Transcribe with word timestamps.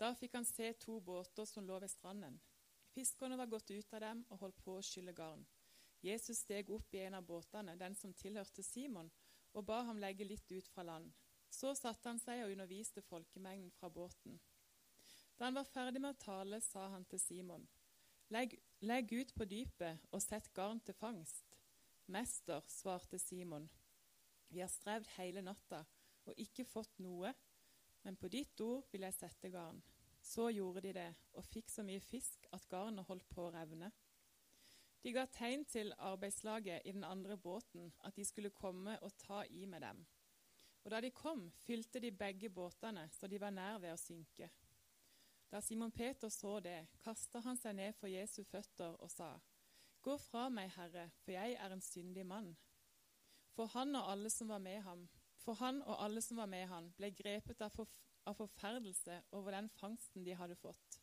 Da 0.00 0.14
fikk 0.16 0.38
han 0.38 0.46
se 0.48 0.72
to 0.80 0.96
båter 1.04 1.44
som 1.44 1.66
lå 1.68 1.78
ved 1.82 1.92
stranden. 1.92 2.38
Fiskerne 2.94 3.36
var 3.36 3.50
gått 3.52 3.70
ut 3.70 3.94
av 3.94 4.00
dem 4.00 4.22
og 4.30 4.38
holdt 4.40 4.62
på 4.64 4.78
å 4.78 4.84
skylle 4.84 5.12
garn. 5.12 5.42
Jesus 6.00 6.40
steg 6.46 6.70
opp 6.72 6.94
i 6.96 7.02
en 7.04 7.18
av 7.18 7.26
båtene, 7.28 7.76
den 7.76 7.94
som 7.94 8.14
tilhørte 8.16 8.64
Simon, 8.64 9.10
og 9.52 9.66
ba 9.68 9.82
ham 9.84 10.00
legge 10.00 10.24
litt 10.24 10.48
ut 10.52 10.68
fra 10.72 10.86
land. 10.88 11.10
Så 11.50 11.74
satte 11.76 12.08
han 12.08 12.20
seg 12.22 12.44
og 12.44 12.54
underviste 12.54 13.02
folkemengden 13.04 13.70
fra 13.76 13.90
båten. 13.92 14.38
Da 15.36 15.48
han 15.48 15.58
var 15.58 15.68
ferdig 15.68 16.00
med 16.00 16.14
å 16.14 16.22
tale, 16.24 16.60
sa 16.64 16.86
han 16.94 17.04
til 17.10 17.20
Simon, 17.20 17.68
legg, 18.32 18.56
legg 18.80 19.12
ut 19.12 19.34
på 19.34 19.44
dypet 19.48 20.08
og 20.10 20.22
sett 20.24 20.48
garn 20.56 20.80
til 20.84 20.96
fangst. 20.96 21.58
Mester, 22.10 22.64
svarte 22.68 23.18
Simon, 23.18 23.68
vi 24.48 24.62
har 24.64 24.70
strevd 24.72 25.06
hele 25.18 25.44
natta 25.46 25.84
og 26.26 26.40
ikke 26.40 26.66
fått 26.66 26.98
noe, 27.02 27.32
men 28.02 28.16
på 28.16 28.28
ditt 28.32 28.60
ord 28.64 28.86
vil 28.92 29.06
jeg 29.06 29.16
sette 29.16 29.50
garn. 29.52 29.82
Så 30.22 30.50
gjorde 30.52 30.82
de 30.84 30.92
det, 30.92 31.08
og 31.32 31.46
fikk 31.48 31.70
så 31.72 31.84
mye 31.86 32.00
fisk 32.04 32.46
at 32.52 32.68
garnet 32.68 33.08
holdt 33.08 33.28
på 33.32 33.46
å 33.46 33.52
revne. 33.54 33.90
De 35.00 35.12
ga 35.16 35.24
tegn 35.32 35.64
til 35.64 35.94
arbeidslaget 35.96 36.84
i 36.84 36.92
den 36.92 37.04
andre 37.08 37.38
båten 37.40 37.88
at 38.04 38.16
de 38.16 38.24
skulle 38.24 38.52
komme 38.52 38.98
og 39.00 39.16
ta 39.16 39.42
i 39.48 39.64
med 39.64 39.80
dem. 39.80 40.02
Og 40.84 40.90
da 40.92 41.00
de 41.00 41.10
kom, 41.12 41.46
fylte 41.64 42.00
de 42.00 42.12
begge 42.12 42.50
båtene 42.52 43.06
så 43.12 43.28
de 43.28 43.40
var 43.40 43.52
nær 43.52 43.80
ved 43.80 43.94
å 43.94 44.00
synke. 44.00 44.50
Da 45.50 45.60
Simon 45.64 45.90
Peter 45.90 46.28
så 46.28 46.58
det, 46.60 46.86
kasta 47.02 47.40
han 47.44 47.58
seg 47.58 47.74
ned 47.76 47.96
for 47.98 48.12
Jesu 48.12 48.42
føtter 48.44 48.94
og 49.00 49.10
sa, 49.10 49.34
Gå 50.00 50.14
fra 50.16 50.46
meg, 50.48 50.70
Herre, 50.76 51.10
for 51.20 51.34
jeg 51.34 51.56
er 51.60 51.72
en 51.74 51.82
syndig 51.84 52.24
mann. 52.24 52.54
For 53.52 53.68
han 53.74 53.96
og 53.98 54.06
alle 54.12 54.30
som 54.32 54.48
var 54.48 54.62
med 54.64 54.78
ham, 54.86 55.02
for 55.40 55.58
han 55.60 55.80
og 55.82 56.02
alle 56.04 56.22
som 56.22 56.40
var 56.40 56.50
med 56.50 56.66
han, 56.68 56.90
ble 56.96 57.12
grepet 57.16 57.62
av, 57.64 57.72
forf 57.74 57.92
av 58.28 58.36
forferdelse 58.36 59.14
over 59.32 59.54
den 59.56 59.68
fangsten 59.72 60.24
de 60.24 60.34
hadde 60.36 60.56
fått. 60.60 60.98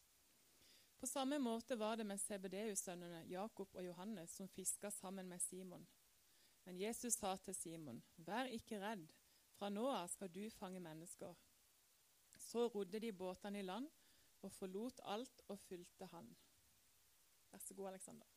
På 1.02 1.08
samme 1.10 1.40
måte 1.42 1.76
var 1.76 1.98
det 1.98 2.06
med 2.10 2.22
CBDU-sønnene 2.22 3.24
Jakob 3.30 3.74
og 3.74 3.86
Johannes 3.86 4.36
som 4.38 4.50
fiska 4.50 4.92
sammen 4.94 5.28
med 5.30 5.42
Simon. 5.42 5.86
Men 6.66 6.80
Jesus 6.80 7.18
sa 7.18 7.36
til 7.38 7.56
Simon, 7.56 8.04
Vær 8.18 8.50
ikke 8.54 8.80
redd, 8.82 9.06
fra 9.58 9.70
nå 9.70 9.86
av 9.90 10.08
skal 10.14 10.32
du 10.34 10.50
fange 10.54 10.82
mennesker. 10.82 11.36
Så 12.38 12.68
rodde 12.74 13.02
de 13.02 13.12
båtene 13.12 13.62
i 13.62 13.66
land 13.66 13.90
og 14.46 14.54
forlot 14.54 15.02
alt 15.06 15.46
og 15.48 15.60
fulgte 15.68 16.10
han. 16.14 16.30
Vær 17.52 17.64
så 17.64 17.74
god, 17.74 17.94
Aleksander. 17.94 18.37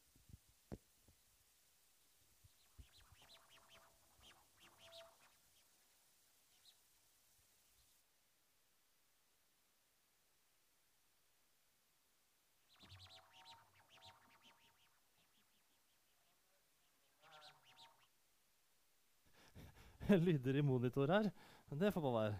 lyder 20.26 20.56
i 20.56 20.62
monitor 20.62 21.10
her. 21.12 21.30
Men 21.70 21.78
det 21.78 21.92
får 21.94 22.04
bare 22.04 22.22
være. 22.22 22.38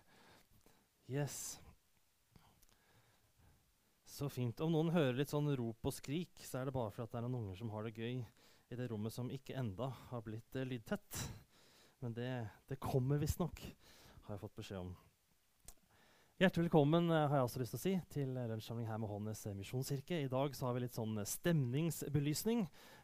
Yes. 1.10 1.60
Så 4.10 4.28
fint. 4.28 4.60
Om 4.60 4.72
noen 4.74 4.92
hører 4.94 5.18
litt 5.18 5.32
sånn 5.32 5.50
rop 5.58 5.86
og 5.86 5.94
skrik, 5.94 6.32
så 6.44 6.60
er 6.60 6.68
det 6.68 6.74
bare 6.74 6.92
fordi 6.94 7.12
det 7.12 7.20
er 7.20 7.26
noen 7.26 7.44
unger 7.44 7.60
som 7.60 7.70
har 7.74 7.86
det 7.86 7.96
gøy 7.96 8.20
i 8.70 8.78
det 8.78 8.88
rommet 8.90 9.14
som 9.14 9.30
ikke 9.32 9.56
enda 9.58 9.90
har 10.10 10.24
blitt 10.26 10.56
eh, 10.58 10.66
lydtett. 10.66 11.22
Men 12.00 12.14
det, 12.16 12.30
det 12.70 12.78
kommer 12.82 13.20
visstnok, 13.20 13.62
har 14.26 14.34
jeg 14.34 14.42
fått 14.42 14.58
beskjed 14.60 14.82
om. 14.84 14.92
Hjertelig 16.40 16.68
velkommen 16.68 17.10
eh, 17.10 17.26
har 17.28 17.40
jeg 17.40 17.48
også 17.48 17.62
lyst 17.62 17.74
til 17.74 17.80
å 17.80 17.82
si, 17.82 17.94
til 18.14 18.30
lunsjsamling 18.38 18.86
her 18.88 19.00
med 19.02 19.10
Hånes 19.10 19.42
misjonskirke. 19.58 20.22
I 20.22 20.30
dag 20.32 20.54
så 20.56 20.68
har 20.68 20.76
vi 20.76 20.84
litt 20.86 20.98
sånn 20.98 21.18
stemningsbelysning, 21.26 22.62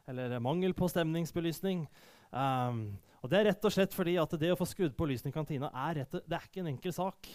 eller 0.09 0.39
mangel 0.43 0.73
på 0.77 0.87
stemningsbelysning. 0.89 1.83
Um, 2.31 2.97
og 3.23 3.31
Det 3.31 3.39
er 3.39 3.49
rett 3.49 3.65
og 3.65 3.73
slett 3.73 3.95
fordi 3.95 4.17
at 4.21 4.35
det 4.39 4.51
å 4.53 4.59
få 4.59 4.67
skrudd 4.69 4.95
på 4.97 5.07
lysene 5.09 5.33
i 5.33 5.35
kantina 5.35 5.71
er, 5.73 6.03
rett, 6.03 6.19
det 6.23 6.37
er 6.37 6.45
ikke 6.47 6.61
en 6.63 6.73
enkel 6.75 6.93
sak. 6.95 7.29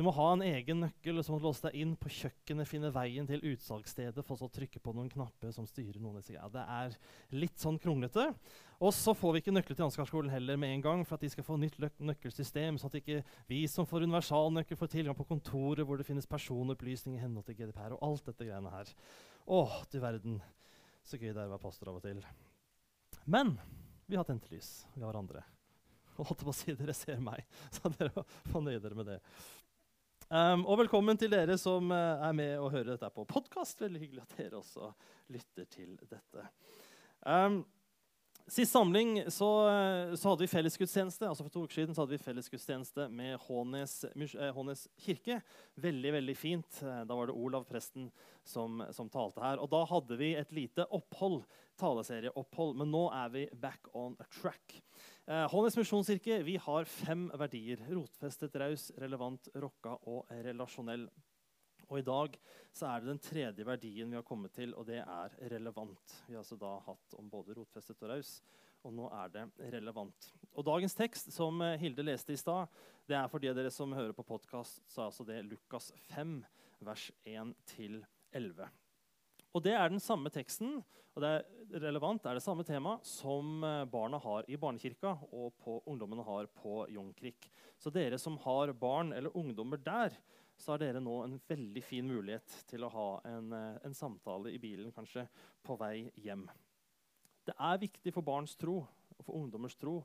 Du 0.00 0.04
må 0.06 0.14
ha 0.16 0.30
en 0.32 0.40
egen 0.46 0.78
nøkkel 0.80 1.18
som 1.20 1.34
må 1.34 1.42
låse 1.44 1.60
deg 1.66 1.74
inn 1.76 1.90
på 2.00 2.08
kjøkkenet, 2.08 2.68
finne 2.68 2.88
veien 2.94 3.26
til 3.28 3.42
utsalgsstedet, 3.50 4.22
for 4.24 4.40
så 4.40 4.46
trykke 4.48 4.80
på 4.80 4.94
noen 4.96 5.10
knapper 5.12 5.52
som 5.52 5.66
styrer 5.68 5.98
noen 6.00 6.22
disse 6.22 6.40
Det 6.54 6.62
er 6.62 6.94
litt 7.36 7.60
sånn 7.60 7.76
kronglete. 7.82 8.30
Og 8.80 8.94
så 8.96 9.12
får 9.12 9.34
vi 9.34 9.42
ikke 9.42 9.52
nøkler 9.52 9.76
til 9.76 9.84
Ansgarskolen 9.84 10.32
heller 10.32 10.56
med 10.56 10.72
en 10.72 10.84
gang, 10.86 11.02
for 11.04 11.18
at 11.18 11.26
de 11.26 11.28
skal 11.34 11.44
få 11.44 11.58
nytt 11.60 11.76
nøkkelsystem, 12.00 12.78
sånn 12.80 12.94
at 12.94 12.96
ikke 13.02 13.18
vi 13.52 13.66
som 13.68 13.84
får 13.84 14.06
universalnøkkel, 14.08 14.80
får 14.80 14.92
tilgang 14.94 15.18
på 15.18 15.28
kontoret 15.34 15.84
hvor 15.84 16.00
det 16.00 16.08
finnes 16.08 16.30
personopplysninger 16.32 17.20
i 17.20 17.24
henhold 17.26 17.44
til 17.50 17.58
GDPR 17.60 17.98
og 17.98 18.06
alt 18.08 18.32
dette 18.32 18.48
greiene 18.48 18.72
her. 18.72 18.94
Å, 19.52 19.60
du 19.92 20.00
verden. 20.00 20.40
Så 21.04 21.20
gøy 21.20 21.28
det 21.28 21.42
er 21.42 21.44
å 21.44 21.58
være 21.58 21.66
pastor 21.66 21.92
av 21.92 22.00
og 22.00 22.08
til. 22.08 22.24
Men 23.28 23.58
vi 24.10 24.16
har 24.16 24.24
tent 24.24 24.50
lys. 24.50 24.86
Vi 24.94 25.02
har 25.02 25.14
andre. 25.14 25.42
Holdt 26.16 26.42
på 26.42 26.50
å 26.50 26.54
si, 26.54 26.74
Dere 26.74 26.94
ser 26.96 27.20
meg, 27.22 27.44
så 27.74 27.92
dere 27.94 28.24
får 28.50 28.64
nøye 28.66 28.80
dere 28.82 28.98
med 28.98 29.06
det. 29.06 29.18
Um, 30.30 30.64
og 30.66 30.80
velkommen 30.82 31.18
til 31.18 31.30
dere 31.30 31.56
som 31.58 31.90
uh, 31.94 32.18
er 32.26 32.34
med 32.34 32.56
og 32.58 32.72
hører 32.74 32.92
dette 32.92 33.10
på 33.14 33.24
podkast. 33.30 33.80
Veldig 33.82 34.02
hyggelig 34.02 34.24
at 34.24 34.34
dere 34.38 34.58
også 34.58 34.90
lytter 35.30 35.68
til 35.70 35.94
dette. 36.10 36.46
Um, 37.22 37.62
Sist 38.46 38.72
samling 38.72 39.30
så, 39.30 39.48
eh, 39.68 40.14
så, 40.14 40.28
hadde 40.28 40.44
vi 40.44 40.50
fellesgudstjeneste 40.50 41.28
altså 41.28 41.44
for 41.46 41.54
to 41.54 41.62
uker 41.66 41.80
siden 41.80 41.94
så 41.94 42.02
hadde 42.02 42.16
vi 42.16 42.22
fellesgudstjeneste 42.24 43.06
med 43.14 43.38
Hånes, 43.44 44.04
eh, 44.04 44.50
Hånes, 44.56 44.86
kirke. 44.98 45.40
Veldig 45.80 46.12
veldig 46.16 46.36
fint. 46.36 46.80
Da 46.80 47.14
var 47.14 47.30
det 47.30 47.36
Olav, 47.36 47.64
presten, 47.68 48.10
som, 48.44 48.82
som, 48.90 49.10
talte 49.12 49.42
her. 49.44 49.62
Og 49.62 49.70
Da 49.70 49.84
hadde 49.90 50.18
vi 50.18 50.34
et 50.34 50.52
lite 50.52 50.86
opphold, 50.90 51.44
taleserieopphold, 51.80 52.76
men 52.80 52.90
nå 52.92 53.06
er 53.14 53.32
vi 53.34 53.46
back 53.54 53.88
on 53.94 54.18
track. 54.40 54.80
Eh, 55.30 55.46
Hånes 55.52 55.78
misjonskirke 55.78 56.40
vi 56.42 56.56
har 56.58 56.88
fem 56.90 57.28
verdier. 57.38 57.82
Rotfestet, 57.90 58.56
raus, 58.58 58.90
relevant, 58.98 59.48
rocka 59.54 59.94
og 60.10 60.26
relasjonell. 60.44 61.06
Og 61.90 61.98
I 61.98 62.06
dag 62.06 62.36
så 62.70 62.86
er 62.86 63.02
det 63.02 63.10
den 63.10 63.22
tredje 63.22 63.66
verdien 63.66 64.10
vi 64.12 64.18
har 64.18 64.26
kommet 64.26 64.54
til, 64.54 64.72
og 64.78 64.86
det 64.86 65.00
er 65.02 65.34
relevant. 65.50 66.16
Vi 66.28 66.36
har 66.36 66.44
altså 66.44 66.58
da 66.58 66.76
hatt 66.86 67.16
om 67.18 67.30
både 67.30 67.56
rotfestet 67.58 68.04
og 68.06 68.12
raus, 68.12 68.36
og 68.86 68.94
nå 68.96 69.08
er 69.12 69.32
det 69.34 69.44
relevant. 69.74 70.30
Og 70.54 70.64
Dagens 70.64 70.94
tekst 70.96 71.32
som 71.34 71.58
eh, 71.66 71.76
Hilde 71.82 72.06
leste 72.06 72.32
i 72.32 72.38
stad, 72.40 72.70
det 73.10 73.18
er 73.18 73.26
for 73.28 73.42
de 73.42 73.50
av 73.50 73.58
dere 73.58 73.72
som 73.74 73.92
hører 73.92 74.14
på 74.16 74.24
podkast, 74.24 74.84
så 74.86 75.02
er 75.02 75.10
altså 75.10 75.26
det 75.26 75.42
Lukas 75.48 75.90
5, 76.14 76.38
vers 76.86 77.10
1-11. 77.28 78.70
Og 79.50 79.66
Det 79.66 79.74
er 79.74 79.90
den 79.90 80.00
samme 80.00 80.30
teksten 80.30 80.78
og 81.16 81.24
det 81.24 81.30
er 81.30 81.80
relevant, 81.82 82.22
det 82.22 82.30
er 82.30 82.38
det 82.38 82.44
samme 82.44 82.64
tema 82.66 82.94
som 83.06 83.64
eh, 83.66 83.84
barna 83.90 84.20
har 84.22 84.46
i 84.46 84.58
barnekirka 84.60 85.16
og 85.34 85.56
på, 85.58 85.80
ungdommene 85.90 86.22
har 86.26 86.46
på 86.54 86.84
Jonkrik. 86.94 87.48
Så 87.80 87.90
dere 87.92 88.18
som 88.20 88.38
har 88.44 88.72
barn 88.78 89.10
eller 89.16 89.34
ungdommer 89.36 89.80
der, 89.82 90.14
så 90.60 90.74
har 90.74 90.82
dere 90.82 91.00
nå 91.00 91.14
en 91.24 91.38
veldig 91.48 91.82
fin 91.84 92.06
mulighet 92.06 92.56
til 92.68 92.84
å 92.84 92.92
ha 92.92 93.08
en, 93.30 93.52
eh, 93.56 93.78
en, 93.86 93.94
samtale 93.94 94.52
i 94.52 94.58
bilen 94.60 94.92
kanskje 94.92 95.26
på 95.64 95.76
vei 95.80 96.10
hjem. 96.20 96.44
Det 97.46 97.54
er 97.56 97.80
viktig 97.80 98.12
for 98.12 98.26
barns 98.26 98.56
tro 98.60 98.76
og 98.82 99.24
for 99.24 99.38
ungdommers 99.38 99.76
tro 99.80 99.98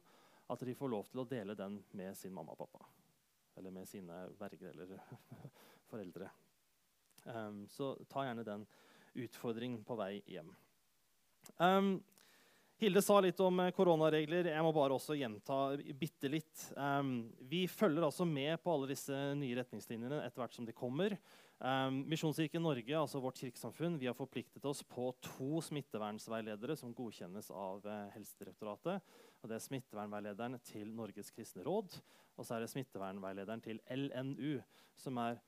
at 0.49 0.63
de 0.63 0.75
får 0.77 0.91
lov 0.91 1.09
til 1.09 1.23
å 1.23 1.27
dele 1.27 1.55
den 1.57 1.81
med 1.97 2.15
sin 2.17 2.33
mamma 2.33 2.55
og 2.55 2.63
pappa. 2.63 2.85
Eller 3.57 3.71
med 3.71 3.87
sine 3.87 4.25
verger 4.39 4.71
eller 4.71 4.99
foreldre. 5.89 6.29
Um, 7.25 7.65
så 7.67 7.95
ta 8.09 8.25
gjerne 8.25 8.45
den 8.45 8.65
utfordringen 9.15 9.83
på 9.83 9.97
vei 9.97 10.19
hjem. 10.29 10.51
Um, 11.57 11.97
Hilde 12.85 13.01
sa 13.01 13.17
litt 13.23 13.39
om 13.41 13.59
eh, 13.63 13.71
koronaregler. 13.73 14.51
Jeg 14.51 14.63
må 14.65 14.71
bare 14.75 14.93
også 14.93 15.15
gjenta 15.17 15.55
bitte 15.97 16.29
litt. 16.29 16.67
Um, 16.77 17.31
vi 17.49 17.63
følger 17.71 18.05
altså 18.05 18.27
med 18.29 18.59
på 18.61 18.75
alle 18.75 18.91
disse 18.91 19.15
nye 19.39 19.57
retningslinjene 19.57 20.19
etter 20.21 20.43
hvert 20.43 20.53
som 20.53 20.67
de 20.67 20.75
kommer. 20.75 21.15
Um, 21.57 22.03
Misjonskirken 22.11 22.61
Norge, 22.61 22.93
altså 22.99 23.21
vårt 23.23 23.41
kirkesamfunn, 23.41 23.95
vi 23.97 24.09
har 24.09 24.17
forpliktet 24.17 24.67
oss 24.69 24.83
på 24.85 25.07
to 25.23 25.63
smittevernveiledere 25.65 26.75
som 26.77 26.93
godkjennes 26.93 27.49
av 27.49 27.81
uh, 27.89 28.05
Helsedirektoratet. 28.13 29.17
Og 29.41 29.49
det 29.49 29.57
er 29.57 29.65
smittevernveilederen 29.65 30.59
til 30.69 30.93
Norges 30.93 31.33
kristne 31.33 31.65
råd 31.65 31.97
og 32.35 32.43
så 32.45 32.55
er 32.55 32.65
det 32.65 32.71
smittevernveilederen 32.73 33.63
til 33.63 33.81
LNU, 33.89 34.59
som 34.99 35.19
er 35.23 35.39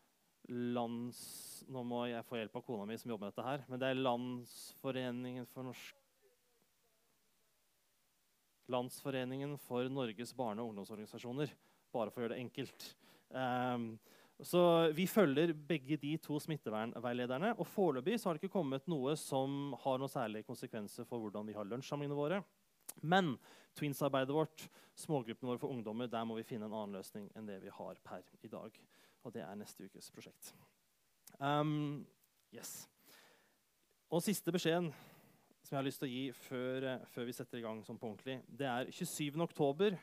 lands... 0.47 1.19
Nå 1.67 1.83
må 1.83 2.05
jeg 2.07 2.23
få 2.27 2.39
hjelp 2.39 2.55
av 2.55 2.63
kona 2.63 2.85
mi, 2.87 2.95
som 2.99 3.11
jobber 3.11 3.27
med 3.27 3.35
dette 3.35 3.47
her. 3.47 3.63
Men 3.67 3.81
det 3.81 3.89
er 3.89 3.99
Landsforeningen 3.99 5.49
for 5.51 5.67
norsk 5.67 6.06
Landsforeningen 8.71 9.57
for 9.63 9.87
Norges 9.89 10.33
barne- 10.35 10.61
og 10.61 10.71
ungdomsorganisasjoner. 10.71 11.51
Bare 11.93 12.11
for 12.11 12.21
å 12.21 12.25
gjøre 12.25 12.35
det 12.35 12.43
enkelt. 12.43 12.87
Um, 13.31 13.97
så 14.43 14.93
Vi 14.93 15.07
følger 15.07 15.53
begge 15.53 15.97
de 15.97 16.17
to 16.17 16.39
smittevernveilederne. 16.39 17.55
og 17.57 17.67
Foreløpig 17.67 18.23
har 18.23 18.33
det 18.33 18.43
ikke 18.43 18.53
kommet 18.59 18.87
noe 18.87 19.15
som 19.15 19.73
har 19.73 19.97
noen 19.97 20.09
særlige 20.09 20.45
konsekvenser 20.45 21.05
for 21.05 21.19
hvordan 21.19 21.47
vi 21.47 21.53
har 21.53 21.65
lunsjsamlingene 21.65 22.15
våre. 22.15 22.43
Men 23.01 23.37
Twins-arbeidet 23.77 24.33
vårt, 24.33 24.69
smågruppene 24.95 25.49
våre 25.49 25.59
for 25.59 25.69
ungdommer, 25.69 26.07
der 26.07 26.25
må 26.25 26.35
vi 26.35 26.43
finne 26.43 26.65
en 26.65 26.73
annen 26.73 26.97
løsning 26.97 27.29
enn 27.35 27.45
det 27.45 27.59
vi 27.61 27.69
har 27.69 27.95
per 28.03 28.23
i 28.43 28.47
dag. 28.47 28.79
Og 29.23 29.33
det 29.33 29.41
er 29.41 29.55
neste 29.55 29.85
ukes 29.85 30.11
prosjekt. 30.11 30.53
Um, 31.39 32.05
yes. 32.53 32.87
Og 34.09 34.23
siste 34.23 34.53
beskjeden 34.53 34.93
som 35.67 35.75
jeg 35.75 35.81
har 35.81 35.87
lyst 35.89 35.99
til 35.99 36.07
å 36.07 36.13
gi 36.13 36.27
før, 36.31 36.85
eh, 36.87 37.01
før 37.11 37.25
vi 37.27 37.33
setter 37.35 37.59
i 37.59 37.63
gang 37.65 37.81
sånn 37.83 37.97
på 37.99 38.07
ordentlig, 38.07 38.37
det 38.47 38.67
er 38.71 38.87
27. 38.87 39.41
oktober. 39.43 39.97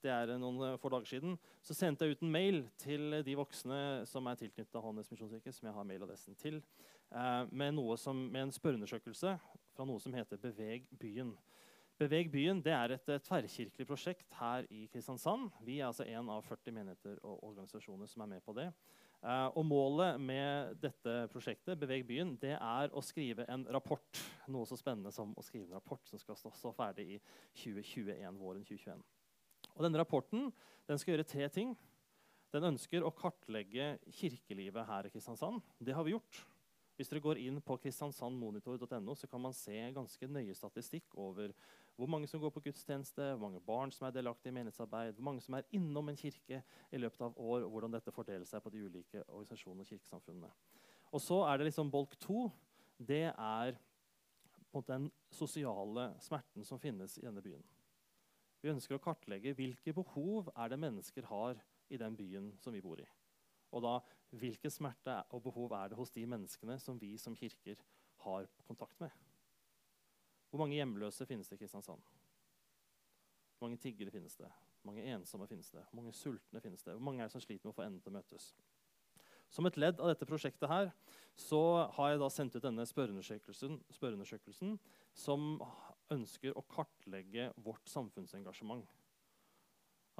Det 0.00 0.08
er 0.08 0.30
noen 0.40 0.62
eh, 0.64 0.78
få 0.80 0.88
dager 0.88 1.10
siden. 1.10 1.36
Så 1.60 1.76
sendte 1.76 2.06
jeg 2.06 2.16
ut 2.16 2.22
en 2.24 2.32
mail 2.32 2.62
til 2.80 3.18
de 3.26 3.34
voksne 3.36 3.80
som 4.08 4.30
er 4.30 4.38
tilknyttet 4.40 4.80
Hånes 4.80 5.12
misjonskirke, 5.12 5.52
som 5.52 5.68
jeg 5.68 5.76
har 5.76 5.84
mailadressen 5.84 6.38
til, 6.40 6.62
eh, 7.12 7.44
med, 7.52 7.82
som, 8.00 8.16
med, 8.30 8.46
en 8.46 8.54
spørreundersøkelse 8.56 9.36
fra 9.76 9.88
noe 9.88 10.00
som 10.00 10.16
heter 10.16 10.40
Beveg 10.40 10.88
byen. 10.96 11.34
Beveg 12.00 12.32
byen 12.32 12.64
det 12.64 12.72
er 12.72 12.96
et 12.96 13.12
tverrkirkelig 13.26 13.84
prosjekt 13.84 14.32
her 14.40 14.64
i 14.72 14.86
Kristiansand. 14.88 15.50
Vi 15.66 15.82
er 15.82 15.90
altså 15.90 16.08
en 16.08 16.32
av 16.32 16.48
40 16.48 16.72
menigheter 16.72 17.20
og 17.20 17.44
organisasjoner 17.44 18.08
som 18.08 18.24
er 18.24 18.38
med 18.38 18.46
på 18.46 18.56
det. 18.56 18.70
Uh, 19.20 19.52
og 19.52 19.66
Målet 19.68 20.16
med 20.16 20.78
dette 20.80 21.14
prosjektet 21.28 21.76
Beveg 21.80 22.06
byen, 22.08 22.32
det 22.40 22.54
er 22.56 22.94
å 22.96 23.02
skrive 23.04 23.44
en 23.52 23.66
rapport. 23.68 24.22
Noe 24.48 24.68
så 24.68 24.78
spennende 24.80 25.12
som 25.12 25.34
å 25.36 25.44
skrive 25.44 25.66
en 25.68 25.76
rapport 25.76 26.00
som 26.08 26.20
skal 26.22 26.38
stå, 26.40 26.52
stå 26.56 26.72
ferdig 26.76 27.06
i 27.16 27.18
2021, 27.60 28.38
våren 28.40 28.64
2021. 28.64 29.02
Og 29.74 29.84
denne 29.84 30.00
Rapporten 30.00 30.48
den 30.88 31.00
skal 31.00 31.14
gjøre 31.14 31.28
tre 31.28 31.50
ting. 31.52 31.74
Den 32.50 32.72
ønsker 32.72 33.04
å 33.04 33.12
kartlegge 33.14 33.92
kirkelivet 34.16 34.88
her 34.88 35.06
i 35.06 35.12
Kristiansand. 35.12 35.60
Det 35.78 35.94
har 35.94 36.06
vi 36.06 36.16
gjort. 36.16 36.40
Hvis 36.96 37.08
dere 37.08 37.22
går 37.24 37.38
inn 37.40 37.60
på 37.64 37.78
kristiansandmonitor.no, 37.80 39.14
så 39.16 39.28
kan 39.30 39.40
man 39.40 39.54
se 39.56 39.76
ganske 39.96 40.26
nøye 40.28 40.56
statistikk 40.56 41.14
over 41.16 41.54
hvor 42.00 42.08
mange 42.08 42.28
som 42.30 42.40
går 42.40 42.52
på 42.54 42.62
gudstjeneste, 42.64 43.34
hvor 43.34 43.42
mange 43.42 43.60
barn 43.60 43.90
som 43.92 44.06
er 44.06 44.14
delaktige 44.16 44.48
i 44.48 44.56
menighetsarbeid, 44.56 45.18
hvor 45.18 45.26
mange 45.26 45.42
som 45.44 45.58
er 45.58 45.66
innom 45.76 46.08
en 46.08 46.16
kirke 46.16 46.62
i 46.88 47.00
løpet 47.00 47.20
av 47.26 47.36
år, 47.36 47.66
og 47.66 47.74
hvordan 47.74 47.92
dette 47.92 48.14
fordeler 48.14 48.48
seg 48.48 48.62
på 48.64 48.72
de 48.72 48.86
ulike 48.86 49.20
organisasjonene 49.26 49.84
og 49.84 49.90
kirkesamfunnene. 49.92 50.50
Og 51.12 51.20
så 51.20 51.42
er 51.44 51.60
det 51.60 51.68
liksom 51.68 51.90
bolk 51.92 52.16
to. 52.22 52.46
Det 52.96 53.26
er 53.28 53.76
den 54.88 55.10
sosiale 55.34 56.14
smerten 56.24 56.64
som 56.64 56.80
finnes 56.80 57.18
i 57.18 57.26
denne 57.26 57.44
byen. 57.44 57.64
Vi 58.60 58.72
ønsker 58.72 58.96
å 58.96 59.02
kartlegge 59.02 59.52
hvilke 59.58 59.92
behov 59.96 60.48
er 60.54 60.72
det 60.72 60.80
mennesker 60.80 61.28
har 61.28 61.60
i 61.90 62.00
den 62.00 62.16
byen 62.16 62.52
som 62.62 62.72
vi 62.72 62.82
bor 62.84 63.00
i. 63.00 63.08
Og 63.76 63.84
da, 63.84 63.98
hvilken 64.40 64.72
smerte 64.72 65.20
og 65.34 65.44
behov 65.44 65.74
er 65.76 65.90
det 65.90 65.98
hos 66.00 66.16
de 66.16 66.24
menneskene 66.28 66.78
som 66.80 66.96
vi 67.00 67.16
som 67.20 67.36
kirker 67.36 67.76
har 68.24 68.48
kontakt 68.66 68.96
med. 69.02 69.12
Hvor 70.50 70.62
mange 70.62 70.78
hjemløse 70.78 71.26
finnes 71.26 71.48
det 71.48 71.56
i 71.56 71.62
Kristiansand? 71.62 72.02
Hvor 73.58 73.68
mange 73.68 73.78
tiggere 73.78 74.10
finnes 74.10 74.36
det? 74.36 74.50
Hvor 74.80 74.90
mange 74.90 75.04
ensomme 75.14 75.46
finnes 75.46 75.70
det? 75.70 75.82
Hvor 75.90 76.00
mange 76.00 76.12
sultne 76.16 76.60
finnes 76.60 76.82
det? 76.82 76.94
Hvor 76.94 77.04
mange 77.04 77.22
er 77.22 77.28
det 77.28 77.34
som 77.36 77.42
sliter 77.44 77.68
med 77.68 77.74
å 77.74 77.78
få 77.78 77.84
endene 77.86 78.02
til 78.02 78.12
å 78.12 78.16
møtes? 78.16 78.46
Som 79.50 79.66
et 79.66 79.76
ledd 79.76 79.98
av 80.00 80.10
dette 80.10 80.26
prosjektet 80.26 80.70
her, 80.70 80.92
så 81.36 81.60
har 81.96 82.12
jeg 82.12 82.22
da 82.22 82.28
sendt 82.30 82.56
ut 82.56 82.64
denne 82.64 82.86
spørreundersøkelsen, 82.86 83.80
spørreundersøkelsen 83.92 84.76
som 85.14 85.56
ønsker 86.14 86.56
å 86.56 86.64
kartlegge 86.70 87.50
vårt 87.62 87.90
samfunnsengasjement. 87.90 88.86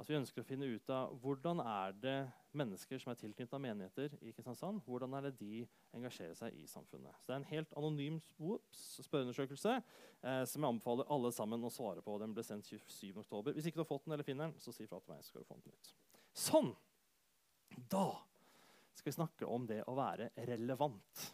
Altså 0.01 0.15
vi 0.15 0.17
ønsker 0.17 0.41
å 0.41 0.47
finne 0.47 0.65
ut 0.65 0.87
av 0.89 1.11
Hvordan 1.21 1.59
er 1.61 1.91
det 2.01 2.15
mennesker 2.57 2.97
som 2.97 3.11
er 3.11 3.19
tilknyttet 3.19 3.61
menigheter 3.61 4.15
i 4.25 4.31
Kristiansand, 4.33 4.79
hvordan 4.81 5.13
er 5.13 5.27
det 5.27 5.35
de 5.37 5.59
engasjerer 5.93 6.33
seg 6.39 6.55
i 6.57 6.65
samfunnet? 6.65 7.13
Så 7.21 7.29
Det 7.29 7.35
er 7.35 7.41
en 7.43 7.51
helt 7.51 7.75
anonym 7.77 8.17
spørreundersøkelse 8.25 9.75
eh, 9.77 10.39
som 10.49 10.65
jeg 10.65 10.73
anbefaler 10.73 11.05
alle 11.13 11.29
sammen 11.35 11.61
å 11.61 11.69
svare 11.69 12.01
på. 12.01 12.15
Den 12.17 12.33
ble 12.33 12.41
sendt 12.47 12.71
27.10. 12.71 13.51
Hvis 13.51 13.69
ikke 13.69 13.77
du 13.77 13.83
har 13.83 13.91
fått 13.91 14.07
den 14.07 14.17
eller 14.17 14.25
finner 14.25 14.49
den, 14.49 14.57
så 14.57 14.73
si 14.73 14.89
fra 14.89 14.97
til 15.05 15.13
meg. 15.13 15.21
så 15.21 15.35
skal 15.35 15.45
du 15.45 15.51
få 15.51 15.59
den 15.59 15.69
nytt. 15.69 15.93
Sånn! 16.47 16.73
Da 17.93 18.07
skal 18.97 19.11
vi 19.11 19.17
snakke 19.19 19.53
om 19.53 19.69
det 19.69 19.83
å 19.85 19.95
være 20.01 20.31
relevant. 20.49 21.27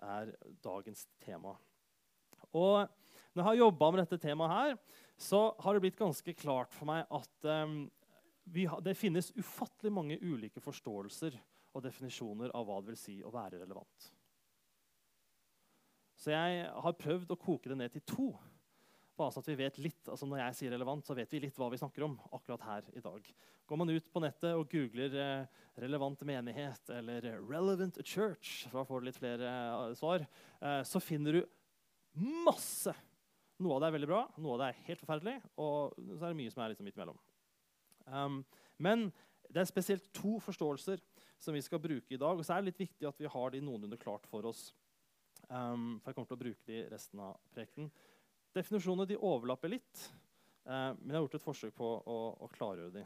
er 0.00 0.32
dagens 0.64 1.04
tema. 1.20 1.58
Og 2.56 2.88
når 3.36 3.42
jeg 3.42 3.50
har 3.50 3.62
jobba 3.66 3.92
med 3.92 4.06
dette 4.06 4.22
temaet 4.24 4.56
her, 4.56 5.00
så 5.20 5.40
har 5.60 5.76
det 5.76 5.84
blitt 5.84 5.98
ganske 6.00 6.34
klart 6.38 6.72
for 6.72 6.88
meg 6.88 7.04
at 7.12 7.48
um, 7.48 7.82
ha, 8.64 8.78
det 8.80 8.96
finnes 8.96 9.32
ufattelig 9.36 9.92
mange 9.92 10.16
ulike 10.22 10.62
forståelser 10.64 11.36
og 11.76 11.84
definisjoner 11.84 12.54
av 12.56 12.64
hva 12.66 12.78
det 12.80 12.94
vil 12.94 12.98
si 12.98 13.18
å 13.22 13.32
være 13.34 13.60
relevant. 13.60 14.08
Så 16.20 16.32
jeg 16.32 16.64
har 16.68 16.96
prøvd 17.00 17.32
å 17.32 17.38
koke 17.40 17.70
det 17.70 17.78
ned 17.80 17.92
til 17.94 18.04
to. 18.08 18.30
Bare 19.20 19.32
så 19.32 19.42
at 19.42 19.50
vi 19.50 19.58
vet 19.60 19.78
litt, 19.80 20.00
altså 20.08 20.28
Når 20.28 20.40
jeg 20.40 20.56
sier 20.56 20.74
relevant, 20.74 21.04
så 21.04 21.16
vet 21.16 21.32
vi 21.32 21.42
litt 21.44 21.56
hva 21.60 21.68
vi 21.72 21.80
snakker 21.80 22.04
om 22.06 22.16
akkurat 22.32 22.64
her 22.64 22.88
i 22.96 23.04
dag. 23.04 23.28
Går 23.68 23.80
man 23.80 23.92
ut 23.92 24.08
på 24.12 24.22
nettet 24.24 24.56
og 24.56 24.68
googler 24.72 25.16
eh, 25.20 25.60
'relevant 25.80 26.24
menighet' 26.26 26.92
eller 26.96 27.28
'relevant 27.38 28.00
church', 28.04 28.66
for 28.72 28.88
får 28.88 29.00
du 29.00 29.08
litt 29.08 29.20
flere 29.20 29.52
eh, 29.52 29.94
svar, 30.00 30.26
eh, 30.60 30.82
så 30.82 31.00
finner 31.00 31.38
du 31.38 31.44
masse 32.44 32.96
noe 33.60 33.76
av 33.76 33.82
det 33.82 33.90
er 33.90 33.96
veldig 33.98 34.08
bra, 34.08 34.20
noe 34.40 34.54
av 34.56 34.62
det 34.62 34.68
er 34.70 34.84
helt 34.88 35.02
forferdelig, 35.02 35.36
og 35.60 35.96
så 35.98 36.24
er 36.24 36.32
det 36.32 36.38
mye 36.40 36.52
som 36.52 36.62
er 36.64 36.72
liksom 36.72 36.86
midt 36.88 36.98
imellom. 36.98 37.18
Um, 38.10 38.38
men 38.80 39.08
det 39.50 39.62
er 39.62 39.68
spesielt 39.68 40.06
to 40.16 40.38
forståelser 40.42 41.02
som 41.40 41.56
vi 41.56 41.62
skal 41.64 41.82
bruke 41.82 42.14
i 42.14 42.20
dag. 42.20 42.38
Og 42.38 42.46
så 42.46 42.54
er 42.54 42.62
det 42.62 42.70
litt 42.70 42.84
viktig 42.84 43.08
at 43.08 43.20
vi 43.20 43.30
har 43.30 43.52
de 43.52 43.62
noenlunde 43.64 43.98
klart 44.00 44.26
for 44.30 44.46
oss. 44.48 44.70
Um, 45.48 45.98
for 46.00 46.10
jeg 46.10 46.18
kommer 46.18 46.30
til 46.30 46.38
å 46.38 46.44
bruke 46.44 46.68
de 46.68 46.82
resten 46.92 47.22
av 47.24 47.38
prekenen. 47.54 47.90
Definisjonene 48.56 49.08
de 49.10 49.18
overlapper 49.18 49.72
litt, 49.72 50.04
uh, 50.66 50.92
men 50.98 51.10
jeg 51.10 51.18
har 51.18 51.26
gjort 51.26 51.38
et 51.38 51.46
forsøk 51.46 51.74
på 51.78 51.90
å, 51.98 52.20
å 52.44 52.50
klargjøre 52.54 52.94
de. 53.00 53.04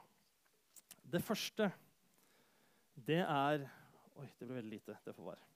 Det 1.14 1.22
første, 1.22 1.70
det 2.94 3.22
er 3.24 3.66
Oi, 4.14 4.28
det 4.38 4.46
ble 4.46 4.60
veldig 4.60 4.70
lite. 4.70 4.94
Det 5.02 5.10
får 5.10 5.26
være. 5.26 5.53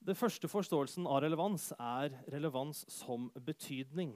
Den 0.00 0.16
første 0.16 0.48
forståelsen 0.48 1.04
av 1.04 1.20
relevans 1.26 1.70
er 1.76 2.14
relevans 2.32 2.86
som 2.88 3.28
betydning. 3.44 4.14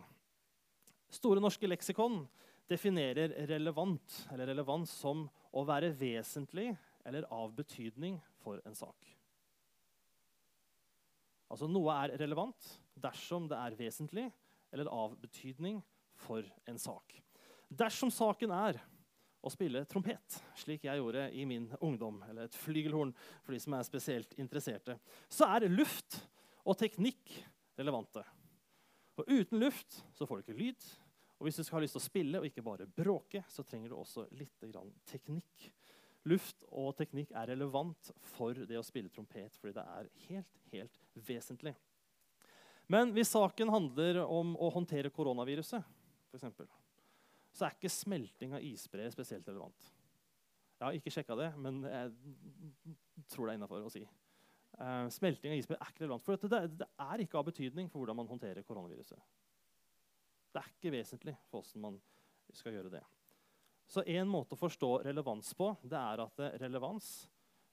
Store 1.12 1.42
norske 1.44 1.68
leksikon 1.68 2.22
definerer 2.70 3.34
relevant, 3.50 4.14
eller 4.32 4.48
relevans 4.48 4.94
som 5.02 5.26
å 5.52 5.64
være 5.68 5.92
vesentlig 5.98 6.70
eller 7.04 7.28
av 7.28 7.52
betydning 7.52 8.16
for 8.40 8.62
en 8.64 8.76
sak. 8.76 9.10
Altså 11.52 11.68
Noe 11.68 11.92
er 12.00 12.16
relevant 12.18 12.70
dersom 12.96 13.44
det 13.50 13.60
er 13.60 13.76
vesentlig 13.78 14.24
eller 14.72 14.88
av 14.90 15.12
betydning 15.20 15.82
for 16.24 16.48
en 16.66 16.80
sak. 16.80 17.12
Dersom 17.68 18.10
saken 18.10 18.54
er 18.56 18.80
å 19.44 19.52
spille 19.52 19.84
trompet, 19.90 20.38
slik 20.56 20.86
jeg 20.86 21.00
gjorde 21.00 21.26
i 21.36 21.44
min 21.48 21.68
ungdom, 21.84 22.22
eller 22.28 22.48
et 22.48 22.56
flygelhorn 22.56 23.12
for 23.44 23.52
de 23.54 23.60
som 23.60 23.76
er 23.76 23.86
spesielt 23.86 24.32
interesserte, 24.40 24.96
så 25.28 25.50
er 25.52 25.68
luft 25.68 26.22
og 26.64 26.78
teknikk 26.80 27.36
relevante. 27.78 28.24
Og 29.20 29.28
uten 29.28 29.60
luft 29.60 30.00
så 30.16 30.26
får 30.26 30.40
du 30.40 30.46
ikke 30.46 30.58
lyd. 30.58 30.86
Og 31.38 31.48
hvis 31.48 31.58
du 31.58 31.64
skal 31.64 31.78
ha 31.78 31.84
lyst 31.84 31.96
til 31.96 32.02
å 32.02 32.08
spille 32.08 32.40
og 32.40 32.46
ikke 32.48 32.64
bare 32.64 32.88
bråke, 32.88 33.42
så 33.50 33.64
trenger 33.66 33.92
du 33.92 33.98
også 33.98 34.26
litt 34.38 34.64
teknikk. 35.10 35.68
Luft 36.30 36.64
og 36.72 36.94
teknikk 36.96 37.34
er 37.36 37.50
relevant 37.52 38.12
for 38.34 38.56
det 38.56 38.78
å 38.80 38.86
spille 38.86 39.12
trompet, 39.12 39.58
fordi 39.60 39.74
det 39.76 39.84
er 39.84 40.08
helt, 40.28 40.62
helt 40.72 41.02
vesentlig. 41.26 41.74
Men 42.88 43.12
hvis 43.16 43.32
saken 43.32 43.72
handler 43.72 44.22
om 44.24 44.54
å 44.56 44.70
håndtere 44.72 45.12
koronaviruset, 45.12 45.84
eksempel, 46.34 46.68
så 47.54 47.66
er 47.66 47.76
ikke 47.76 47.92
smelting 47.92 48.56
av 48.56 48.64
isbreer 48.66 49.12
spesielt 49.14 49.46
relevant. 49.46 49.90
Jeg 50.74 50.84
har 50.86 50.96
ikke 50.98 51.12
sjekka 51.14 51.36
det, 51.38 51.50
men 51.62 51.82
jeg 51.86 53.26
tror 53.30 53.46
det 53.46 53.54
er 53.54 53.60
innafor 53.60 53.86
å 53.86 53.92
si. 53.92 54.02
Uh, 54.74 55.06
smelting 55.14 55.54
av 55.54 55.60
isbreer 55.60 55.78
er 55.78 55.92
ikke 55.92 56.02
relevant. 56.02 56.24
For 56.26 56.50
det, 56.50 56.62
det, 56.80 56.88
er 57.06 57.22
ikke 57.22 57.38
av 57.38 57.46
betydning 57.46 57.90
for 57.92 58.02
hvordan 58.02 58.18
man 58.18 58.30
håndterer 58.30 58.66
koronaviruset. 58.66 59.20
Det 60.54 60.62
er 60.62 60.72
ikke 60.72 60.94
vesentlig 60.96 61.36
for 61.50 61.62
hvordan 61.62 61.86
man 61.86 62.00
skal 62.54 62.74
gjøre 62.74 62.92
det. 62.96 63.04
Så 63.90 64.02
en 64.16 64.30
måte 64.30 64.56
å 64.56 64.58
forstå 64.58 64.90
relevans 65.06 65.52
på, 65.54 65.70
det 65.84 66.00
er 66.00 66.24
at 66.24 66.44
relevans 66.62 67.12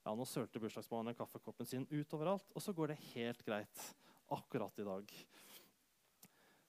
ja, 0.01 0.13
Nå 0.17 0.25
sølte 0.25 0.57
bursdagsbarnet 0.57 1.17
kaffekoppen 1.17 1.67
sin 1.69 1.83
ut 1.91 2.13
overalt, 2.17 2.47
og 2.57 2.63
så 2.63 2.73
går 2.73 2.89
det 2.89 3.01
helt 3.11 3.43
greit 3.45 3.83
akkurat 4.33 4.79
i 4.81 4.85
dag. 4.88 5.11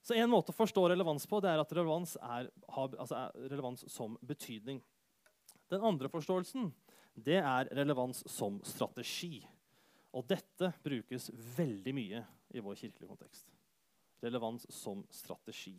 Så 0.02 0.14
En 0.18 0.30
måte 0.30 0.50
å 0.50 0.56
forstå 0.56 0.88
relevans 0.90 1.26
på 1.30 1.38
det 1.42 1.52
er 1.52 1.60
at 1.62 1.72
relevans 1.76 2.16
er, 2.18 2.48
altså 2.74 3.18
er 3.20 3.36
relevans 3.52 3.84
som 3.92 4.16
betydning. 4.26 4.80
Den 5.70 5.84
andre 5.86 6.10
forståelsen 6.10 6.72
det 7.14 7.38
er 7.38 7.70
relevans 7.76 8.24
som 8.30 8.58
strategi. 8.66 9.38
Og 10.12 10.26
dette 10.28 10.72
brukes 10.82 11.30
veldig 11.56 11.94
mye 11.94 12.24
i 12.52 12.60
vår 12.60 12.80
kirkelige 12.82 13.08
kontekst. 13.08 13.46
Relevans 14.22 14.66
som 14.74 15.04
strategi. 15.10 15.76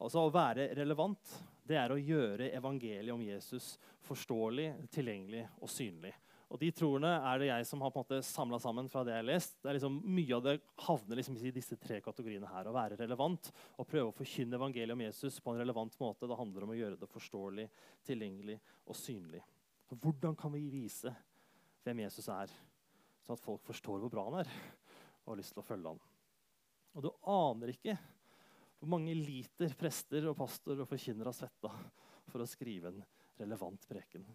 Altså 0.00 0.24
Å 0.24 0.32
være 0.32 0.70
relevant 0.76 1.36
det 1.66 1.78
er 1.80 1.92
å 1.92 2.00
gjøre 2.00 2.50
evangeliet 2.56 3.14
om 3.14 3.22
Jesus 3.24 3.74
forståelig, 4.06 4.72
tilgjengelig 4.92 5.44
og 5.60 5.70
synlig. 5.72 6.12
Og 6.46 6.60
De 6.62 6.68
troene 6.70 7.10
er 7.16 7.40
det 7.42 7.48
jeg 7.48 7.66
som 7.66 7.80
har 7.82 7.90
på 7.90 8.04
samla 8.22 8.58
sammen. 8.62 8.88
fra 8.88 9.02
det 9.04 9.12
jeg 9.16 9.22
har 9.24 9.26
lest. 9.26 9.56
Det 9.62 9.68
er 9.68 9.78
liksom, 9.78 9.96
mye 10.04 10.36
av 10.36 10.42
det 10.44 10.60
havner 10.86 11.18
liksom 11.18 11.36
i 11.42 11.50
disse 11.50 11.76
tre 11.76 12.00
kategoriene 12.00 12.46
her. 12.46 12.68
Å 12.70 12.76
være 12.76 12.98
relevant 13.00 13.50
og 13.76 13.88
prøve 13.88 14.12
å 14.12 14.14
forkynne 14.14 14.54
evangeliet 14.54 14.94
om 14.94 15.02
Jesus 15.02 15.40
på 15.40 15.52
en 15.52 15.58
relevant 15.58 15.98
måte. 15.98 16.26
Det 16.26 16.38
handler 16.38 16.64
om 16.64 16.74
å 16.74 16.78
gjøre 16.78 17.00
det 17.00 17.10
forståelig, 17.10 17.66
tilgjengelig 18.06 18.60
og 18.86 18.94
synlig. 18.94 19.42
Hvordan 19.90 20.38
kan 20.38 20.54
vi 20.54 20.68
vise 20.70 21.14
hvem 21.86 22.02
Jesus 22.02 22.26
er, 22.34 22.50
sånn 23.22 23.38
at 23.38 23.44
folk 23.44 23.62
forstår 23.66 24.02
hvor 24.02 24.10
bra 24.10 24.26
han 24.26 24.40
er 24.42 24.50
og 25.26 25.32
har 25.32 25.40
lyst 25.40 25.54
til 25.54 25.62
å 25.62 25.66
følge 25.66 25.92
han. 25.92 26.02
Og 26.96 27.04
du 27.04 27.10
aner 27.30 27.72
ikke 27.74 27.96
hvor 28.78 28.90
mange 28.92 29.14
liter 29.18 29.74
prester 29.78 30.26
og 30.30 30.36
pastor 30.38 30.82
og 30.82 30.90
forkynnere 30.90 31.30
har 31.30 31.36
svetta 31.36 31.70
for 32.30 32.42
å 32.42 32.48
skrive 32.50 32.92
en 32.92 33.00
relevant 33.38 33.86
preken. 33.90 34.26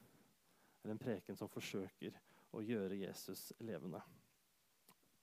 Eller 0.82 0.96
en 0.96 1.02
preken 1.02 1.38
som 1.38 1.50
forsøker 1.52 2.16
å 2.52 2.64
gjøre 2.66 3.00
Jesus 3.00 3.52
levende. 3.64 4.02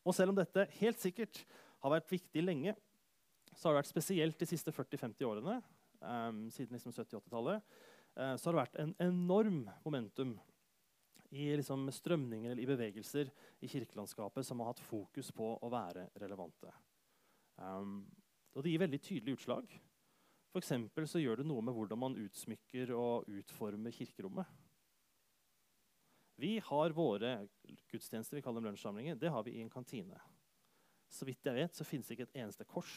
Og 0.06 0.14
selv 0.16 0.32
om 0.32 0.38
dette 0.38 0.68
helt 0.78 1.00
sikkert 1.02 1.42
har 1.82 1.92
vært 1.92 2.10
viktig 2.10 2.42
lenge, 2.44 2.74
så 3.54 3.68
har 3.68 3.74
det 3.74 3.82
vært 3.82 3.90
spesielt 3.90 4.38
de 4.38 4.48
siste 4.48 4.72
40-50 4.74 5.26
årene, 5.26 5.56
um, 6.00 6.44
siden 6.54 6.76
liksom 6.76 6.94
70-80-tallet, 6.94 7.74
uh, 8.18 8.34
så 8.36 8.48
har 8.48 8.54
det 8.54 8.62
vært 8.62 8.78
en 8.84 8.94
enorm 9.08 9.64
momentum 9.84 10.36
i 11.34 11.50
liksom, 11.58 11.88
strømninger 11.92 12.54
eller 12.54 12.62
i 12.62 12.68
bevegelser 12.68 13.28
i 13.60 13.68
kirkelandskapet 13.68 14.46
som 14.46 14.62
har 14.62 14.70
hatt 14.72 14.84
fokus 14.84 15.32
på 15.36 15.50
å 15.60 15.72
være 15.72 16.06
relevante. 16.22 16.72
Um, 17.58 18.00
og 18.54 18.64
det 18.64 18.72
gir 18.72 18.84
veldig 18.86 19.00
tydelige 19.02 19.40
utslag. 19.40 19.68
For 20.48 21.04
så 21.06 21.20
gjør 21.20 21.42
det 21.42 21.48
noe 21.50 21.62
med 21.62 21.76
hvordan 21.76 22.00
man 22.00 22.16
utsmykker 22.18 22.94
og 22.96 23.28
utformer 23.28 23.92
kirkerommet. 23.94 24.48
Vi 26.38 26.58
har 26.64 26.94
våre 26.94 27.32
gudstjenester 27.90 28.38
vi 28.38 28.42
kaller 28.42 28.60
dem 28.60 28.68
lunsjsamlinger, 28.70 29.16
det 29.18 29.30
har 29.34 29.42
vi 29.42 29.56
i 29.58 29.62
en 29.64 29.70
kantine. 29.70 30.20
Så 31.10 31.26
vidt 31.26 31.46
jeg 31.46 31.56
vet, 31.56 31.74
så 31.74 31.86
finnes 31.86 32.06
det 32.06 32.14
ikke 32.14 32.28
et 32.28 32.38
eneste 32.44 32.66
kors 32.68 32.92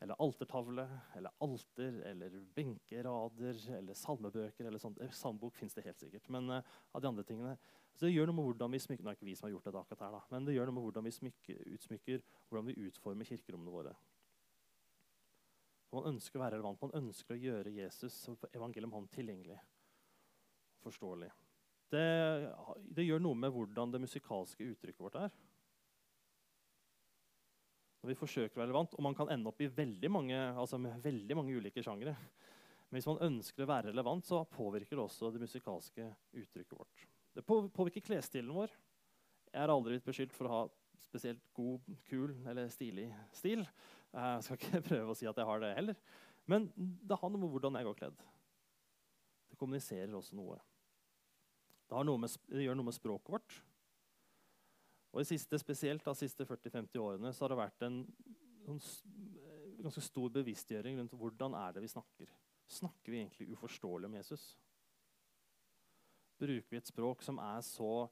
eller 0.00 0.16
altertavle 0.20 0.86
eller 1.16 1.44
alter 1.44 2.00
eller 2.08 2.38
benkerader 2.56 3.60
eller 3.78 3.96
salmebøker. 3.96 4.64
eller 4.64 4.78
sånt. 4.78 4.98
Salmebok 5.12 5.56
fins 5.56 5.74
det 5.74 5.84
helt 5.84 6.00
sikkert. 6.00 6.28
Men 6.28 6.50
uh, 6.50 6.74
av 6.92 7.04
de 7.04 7.08
andre 7.08 7.24
tingene, 7.24 7.54
så 7.94 8.06
det 8.06 8.14
gjør 8.14 8.28
noe 8.28 8.38
med 8.40 8.48
hvordan 8.48 8.72
vi 8.72 8.82
smykker, 8.84 9.04
Nå 9.04 9.12
er 9.12 9.20
ikke 9.20 9.28
vi 9.28 9.36
som 9.38 9.48
har 9.48 9.54
gjort 9.54 9.68
det 9.68 9.76
akkurat 9.80 10.04
her, 10.06 10.16
da, 10.16 10.24
men 10.32 10.48
det 10.48 10.56
gjør 10.56 10.68
noe 10.68 10.78
med 10.78 10.88
hvordan 10.88 11.06
vi 11.06 11.14
smykker, 11.20 11.62
utsmykker, 11.76 12.26
hvordan 12.48 12.68
vi 12.72 12.76
utformer 12.88 13.28
kirkerommene 13.28 13.76
våre. 13.76 13.94
Man 15.94 16.10
ønsker 16.10 16.40
å 16.40 16.42
være 16.42 16.56
relevant. 16.56 16.80
Man 16.82 16.96
ønsker 17.04 17.36
å 17.36 17.38
gjøre 17.38 17.76
Jesus 17.76 18.16
og 18.32 18.48
evangeliet 18.50 18.88
om 18.88 18.96
ham 18.98 19.08
tilgjengelig. 19.14 19.60
Forståelig. 20.82 21.30
Det, 21.92 22.06
det 22.96 23.04
gjør 23.04 23.20
noe 23.22 23.38
med 23.38 23.52
hvordan 23.54 23.92
det 23.92 24.00
musikalske 24.02 24.66
uttrykket 24.72 25.04
vårt 25.04 25.18
er 25.26 25.34
når 28.04 28.12
vi 28.12 28.20
forsøker 28.20 28.58
å 28.58 28.60
være 28.60 28.68
relevant. 28.68 28.94
Og 28.98 29.04
man 29.06 29.16
kan 29.16 29.30
ende 29.32 29.48
opp 29.48 29.62
i 29.64 29.70
veldig 29.72 30.10
mange, 30.12 30.36
altså 30.36 30.76
med 30.76 31.00
veldig 31.02 31.38
mange 31.38 31.54
ulike 31.56 31.82
sjangere. 31.82 32.12
Men 32.90 32.98
hvis 32.98 33.08
man 33.08 33.22
ønsker 33.24 33.64
å 33.64 33.70
være 33.70 33.88
relevant, 33.88 34.26
så 34.28 34.42
påvirker 34.44 34.98
det 34.98 35.06
også 35.06 35.30
det 35.32 35.40
musikalske 35.40 36.10
uttrykket 36.36 36.76
vårt. 36.76 37.06
Det 37.34 37.44
påvirker 37.48 38.04
klesstilen 38.04 38.52
vår. 38.54 38.74
Jeg 39.48 39.62
har 39.62 39.72
aldri 39.72 39.96
blitt 39.96 40.06
beskyldt 40.06 40.36
for 40.36 40.46
å 40.46 40.52
ha 40.52 40.60
spesielt 41.06 41.40
god, 41.56 41.88
kul 42.10 42.34
eller 42.44 42.68
stilig 42.72 43.08
stil. 43.34 43.64
Jeg 44.12 44.44
skal 44.44 44.60
ikke 44.60 44.84
prøve 44.90 45.14
å 45.14 45.18
si 45.18 45.30
at 45.30 45.40
jeg 45.40 45.48
har 45.48 45.64
det 45.64 45.72
heller. 45.78 45.98
Men 46.50 46.68
det 46.76 47.18
har 47.18 47.32
noe 47.32 47.40
med 47.40 47.54
hvordan 47.56 47.80
jeg 47.80 47.88
går 47.88 48.00
kledd. 48.02 48.24
Det 49.48 49.56
kommuniserer 49.56 50.12
også 50.12 50.36
noe. 50.36 50.60
Det, 51.88 52.18
med, 52.18 52.36
det 52.50 52.64
gjør 52.64 52.78
noe 52.78 52.88
med 52.88 52.96
språket 52.96 53.32
vårt. 53.36 53.56
Og 55.14 55.22
i 55.22 55.28
siste, 55.28 55.58
spesielt 55.62 56.04
de 56.04 56.14
siste 56.18 56.46
40-50 56.48 56.98
årene 56.98 57.30
så 57.32 57.44
har 57.44 57.52
det 57.52 57.60
vært 57.60 57.84
en, 57.86 58.00
en, 58.66 58.80
ganske 59.84 60.02
stor 60.02 60.32
bevisstgjøring 60.34 60.98
rundt 60.98 61.14
hvordan 61.20 61.54
er 61.58 61.76
det 61.76 61.84
vi 61.84 61.92
snakker. 61.92 62.32
Snakker 62.66 63.12
vi 63.12 63.20
egentlig 63.20 63.52
uforståelig 63.54 64.08
om 64.08 64.16
Jesus? 64.18 64.46
Bruker 66.40 66.72
vi 66.72 66.80
et 66.80 66.90
språk 66.90 67.22
som 67.22 67.38
er 67.38 67.60
så 67.62 68.08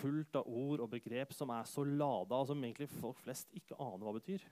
fullt 0.00 0.40
av 0.40 0.48
ord 0.50 0.82
og 0.82 0.90
begrep 0.90 1.32
som 1.36 1.52
er 1.54 1.68
så 1.68 1.84
lada, 1.86 2.40
og 2.40 2.48
som 2.50 2.64
egentlig 2.64 2.90
folk 2.92 3.20
flest 3.22 3.54
ikke 3.56 3.78
aner 3.78 4.08
hva 4.08 4.16
betyr? 4.18 4.42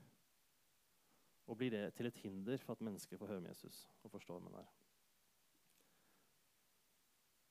Og 1.49 1.59
blir 1.59 1.73
det 1.75 1.87
til 1.97 2.07
et 2.07 2.23
hinder 2.23 2.61
for 2.63 2.77
at 2.77 2.85
mennesker 2.85 3.19
får 3.19 3.33
høre 3.33 3.43
om 3.43 3.51
Jesus 3.51 3.89
og 4.05 4.13
forstå 4.15 4.37
hvem 4.37 4.53
han 4.53 4.63
er? 4.63 4.78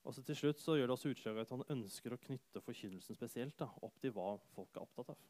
Og 0.08 0.16
så 0.16 0.24
til 0.24 0.38
slutt 0.40 0.62
så 0.64 0.78
gjør 0.78 0.88
det 0.88 0.96
også 0.96 1.12
utslag 1.12 1.42
at 1.42 1.50
han 1.52 1.66
ønsker 1.74 2.14
å 2.16 2.20
knytte 2.22 2.62
forkynnelsen 2.64 3.18
spesielt 3.18 3.58
da, 3.60 3.68
opp 3.84 3.98
til 4.00 4.14
hva 4.16 4.38
folk 4.54 4.78
er 4.78 4.86
opptatt 4.86 5.12
av. 5.12 5.26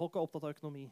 Folk 0.00 0.16
er 0.16 0.26
opptatt 0.26 0.46
av 0.48 0.54
økonomi. 0.56 0.88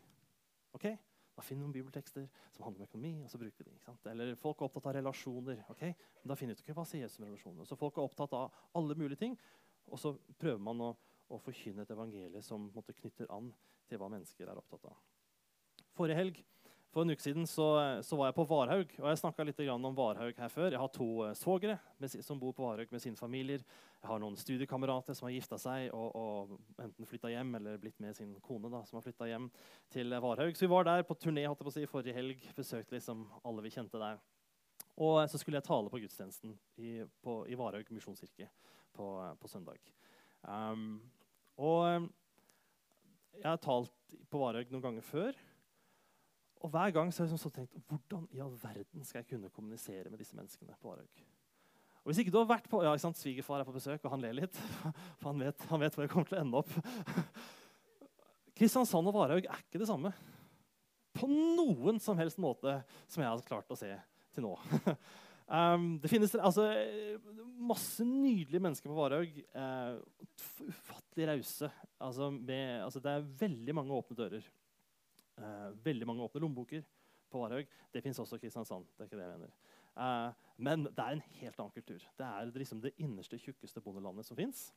Ok, 0.79 0.91
Da 1.39 1.43
finner 1.47 1.63
vi 1.63 1.67
noen 1.69 1.75
bibeltekster 1.77 2.25
som 2.51 2.65
handler 2.65 2.83
om 2.83 2.87
økonomi. 2.89 3.23
og 3.23 3.31
så 3.31 3.39
bruker 3.39 3.65
vi 3.65 3.71
det, 3.71 4.11
Eller 4.11 4.35
folk 4.35 4.61
er 4.61 4.65
opptatt 4.65 4.87
av 4.87 4.95
relasjoner. 4.95 5.65
ok, 5.71 5.83
men 5.83 6.29
da 6.29 6.35
finner 6.35 6.55
vi 6.55 6.59
ut 6.59 6.65
okay, 6.65 6.75
hva 6.75 6.85
sier 6.85 7.03
Jesus 7.03 7.21
om 7.21 7.27
relasjoner. 7.27 7.65
Så 7.65 7.77
Folk 7.77 7.97
er 7.97 8.03
opptatt 8.03 8.33
av 8.33 8.53
alle 8.75 8.95
mulige 8.95 9.19
ting, 9.19 9.39
og 9.87 9.99
så 9.99 10.19
prøver 10.39 10.59
man 10.59 10.81
å, 10.81 10.97
å 11.31 11.39
forkynne 11.39 11.83
et 11.83 11.91
evangelie 11.91 12.43
som 12.43 12.73
måtte, 12.75 12.93
knytter 12.93 13.31
an 13.31 13.55
til 13.89 13.99
hva 13.99 14.09
mennesker 14.09 14.49
er 14.49 14.59
opptatt 14.59 14.85
av. 14.85 14.97
Forrige 15.95 16.17
helg 16.17 16.45
for 16.89 17.05
en 17.05 17.13
uke 17.13 17.21
siden 17.21 17.45
så, 17.47 17.67
så 18.03 18.17
var 18.17 18.31
jeg 18.31 18.37
på 18.39 18.47
Varhaug. 18.49 18.93
og 19.03 19.09
Jeg 19.11 19.21
snakka 19.21 19.45
litt 19.45 19.61
om 19.69 19.97
Varhaug 19.97 20.39
her 20.41 20.49
før. 20.49 20.71
Jeg 20.73 20.81
har 20.81 20.93
to 20.95 21.09
uh, 21.27 21.35
svogere 21.37 21.77
som 22.25 22.41
bor 22.41 22.55
på 22.57 22.65
Varhaug 22.65 22.89
med 22.95 23.03
sine 23.05 23.19
familier. 23.19 23.61
Jeg 24.01 24.09
har 24.09 24.23
noen 24.23 24.39
studiekamerater 24.41 25.17
som 25.17 25.27
har 25.29 25.35
gifta 25.35 25.59
seg 25.61 25.91
og, 25.93 26.17
og 26.17 26.81
enten 26.81 27.09
flytta 27.11 27.29
hjem 27.35 27.59
eller 27.61 27.77
blitt 27.83 28.01
med 28.01 28.17
sin 28.17 28.33
kone. 28.41 28.71
da, 28.73 28.81
som 28.89 28.97
har 28.97 29.05
flyttet 29.05 29.29
hjem 29.35 29.51
til 29.93 30.17
Varhaug. 30.17 30.57
Så 30.57 30.65
vi 30.65 30.73
var 30.73 30.89
der 30.89 31.05
på 31.05 31.17
turné 31.21 31.45
på 31.53 31.75
si, 31.75 31.85
forrige 31.91 32.17
helg. 32.17 32.49
Besøkte 32.57 32.97
liksom 32.97 33.27
alle 33.45 33.67
vi 33.67 33.75
kjente 33.75 34.01
der. 34.01 34.23
Og 34.99 35.21
så 35.31 35.39
skulle 35.39 35.61
jeg 35.61 35.69
tale 35.69 35.93
på 35.93 36.01
gudstjenesten 36.03 36.57
i, 36.81 37.03
på, 37.23 37.43
i 37.47 37.59
Varhaug 37.59 37.93
misjonskirke 37.95 38.49
på, 38.97 39.11
på, 39.39 39.51
søndag. 39.51 39.79
Um, 40.43 41.03
og 41.61 42.09
jeg 43.37 43.47
har 43.47 43.61
talt 43.63 43.93
på 44.33 44.41
Varhaug 44.41 44.73
noen 44.73 44.89
ganger 44.89 45.07
før. 45.07 45.39
Og 46.59 46.73
hver 46.75 46.95
gang 46.95 47.13
så 47.13 47.23
har 47.23 47.29
jeg 47.29 47.37
liksom 47.37 47.55
tenkt 47.55 47.77
hvordan 47.89 48.25
i 48.35 48.41
all 48.43 48.55
verden 48.59 49.05
skal 49.07 49.23
jeg 49.23 49.29
kunne 49.35 49.51
kommunisere 49.55 50.11
med 50.11 50.19
disse 50.19 50.37
menneskene 50.37 50.75
på 50.81 50.91
Varhaug? 50.91 51.23
Og 52.03 52.11
hvis 52.11 52.23
ikke 52.23 52.33
du 52.33 52.41
har 52.41 52.49
vært 52.49 52.67
på, 52.71 52.81
ja, 52.83 52.95
ikke 52.95 53.05
sant, 53.05 53.21
Svigerfar 53.21 53.61
er 53.61 53.69
på 53.69 53.75
besøk, 53.75 54.01
og 54.01 54.15
han 54.15 54.23
ler 54.25 54.37
litt. 54.39 54.59
For 55.21 55.31
han 55.31 55.43
vet, 55.45 55.69
han 55.71 55.83
vet 55.83 55.95
hvor 55.95 56.07
jeg 56.07 56.13
kommer 56.13 56.31
til 56.31 56.39
å 56.39 56.43
ende 56.43 56.63
opp. 56.63 56.73
Kristiansand 58.59 59.11
og 59.11 59.15
Varhaug 59.15 59.45
er 59.45 59.63
ikke 59.63 59.83
det 59.83 59.91
samme 59.91 60.15
på 61.19 61.27
noen 61.29 61.99
som 62.03 62.19
helst 62.19 62.39
måte 62.41 62.79
som 63.11 63.23
jeg 63.23 63.31
har 63.31 63.47
klart 63.47 63.73
å 63.75 63.79
se 63.79 63.91
til 64.35 64.47
nå. 64.49 64.55
Um, 65.49 65.95
det 65.97 66.11
finnes 66.13 66.35
altså, 66.37 66.67
masse 67.57 68.05
nydelige 68.05 68.61
mennesker 68.61 68.91
på 68.91 68.97
Varhaug. 68.99 69.39
Uh, 69.57 69.97
ufattelig 70.69 71.29
rause. 71.31 71.71
Altså, 72.05 72.29
altså, 72.85 73.01
det 73.01 73.15
er 73.15 73.31
veldig 73.41 73.77
mange 73.79 73.97
åpne 73.97 74.19
dører. 74.19 74.51
Uh, 75.39 75.71
veldig 75.85 76.07
mange 76.09 76.25
åpne 76.25 76.43
lommeboker 76.43 76.87
på 77.31 77.43
Varhaug. 77.43 77.67
Det 77.93 78.03
fins 78.03 78.19
også 78.19 78.39
i 78.39 78.43
Kristiansand. 78.43 78.87
det 78.97 79.05
er 79.05 79.11
ikke 79.11 79.21
det 79.21 79.27
jeg 79.27 79.39
mener. 79.39 79.53
Eh, 79.99 80.33
men 80.57 80.87
det 80.87 81.05
er 81.05 81.17
en 81.17 81.25
helt 81.41 81.61
annen 81.61 81.75
kultur. 81.75 82.03
Det 82.19 82.27
er 82.27 82.51
liksom 82.55 82.83
det 82.83 82.95
innerste, 83.03 83.39
tjukkeste 83.39 83.83
bondelandet 83.83 84.27
som 84.27 84.39
fins. 84.39 84.69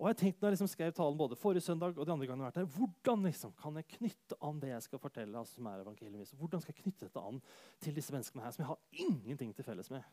Og 0.00 0.06
jeg 0.08 0.16
tenkte 0.16 0.40
når 0.40 0.48
jeg 0.48 0.56
liksom 0.56 0.70
skrev 0.72 0.92
talen 0.96 1.18
både 1.18 1.36
forrige 1.36 1.60
søndag 1.60 1.98
og 1.98 2.06
de 2.06 2.12
andre 2.12 2.26
gangene 2.26 2.46
jeg 2.46 2.48
har 2.48 2.54
vært 2.54 2.62
her, 2.62 2.78
hvordan 2.78 3.26
liksom 3.28 3.52
kan 3.60 3.76
jeg 3.76 3.88
knytte 3.98 4.38
an 4.48 4.60
det 4.62 4.70
jeg 4.70 4.86
skal 4.86 5.02
fortelle, 5.02 5.38
altså 5.38 5.58
som 5.58 5.66
er 5.68 5.82
evangeliet 5.82 6.32
Hvordan 6.40 6.62
skal 6.64 6.74
jeg 6.74 6.82
knytte 6.82 7.04
dette 7.04 7.20
an 7.20 7.42
til 7.84 7.96
disse 7.96 8.14
menneskene 8.14 8.44
her 8.46 8.54
som 8.56 8.62
jeg 8.64 8.70
har 8.70 9.04
ingenting 9.04 9.52
til 9.54 9.64
felles 9.64 9.90
med, 9.92 10.06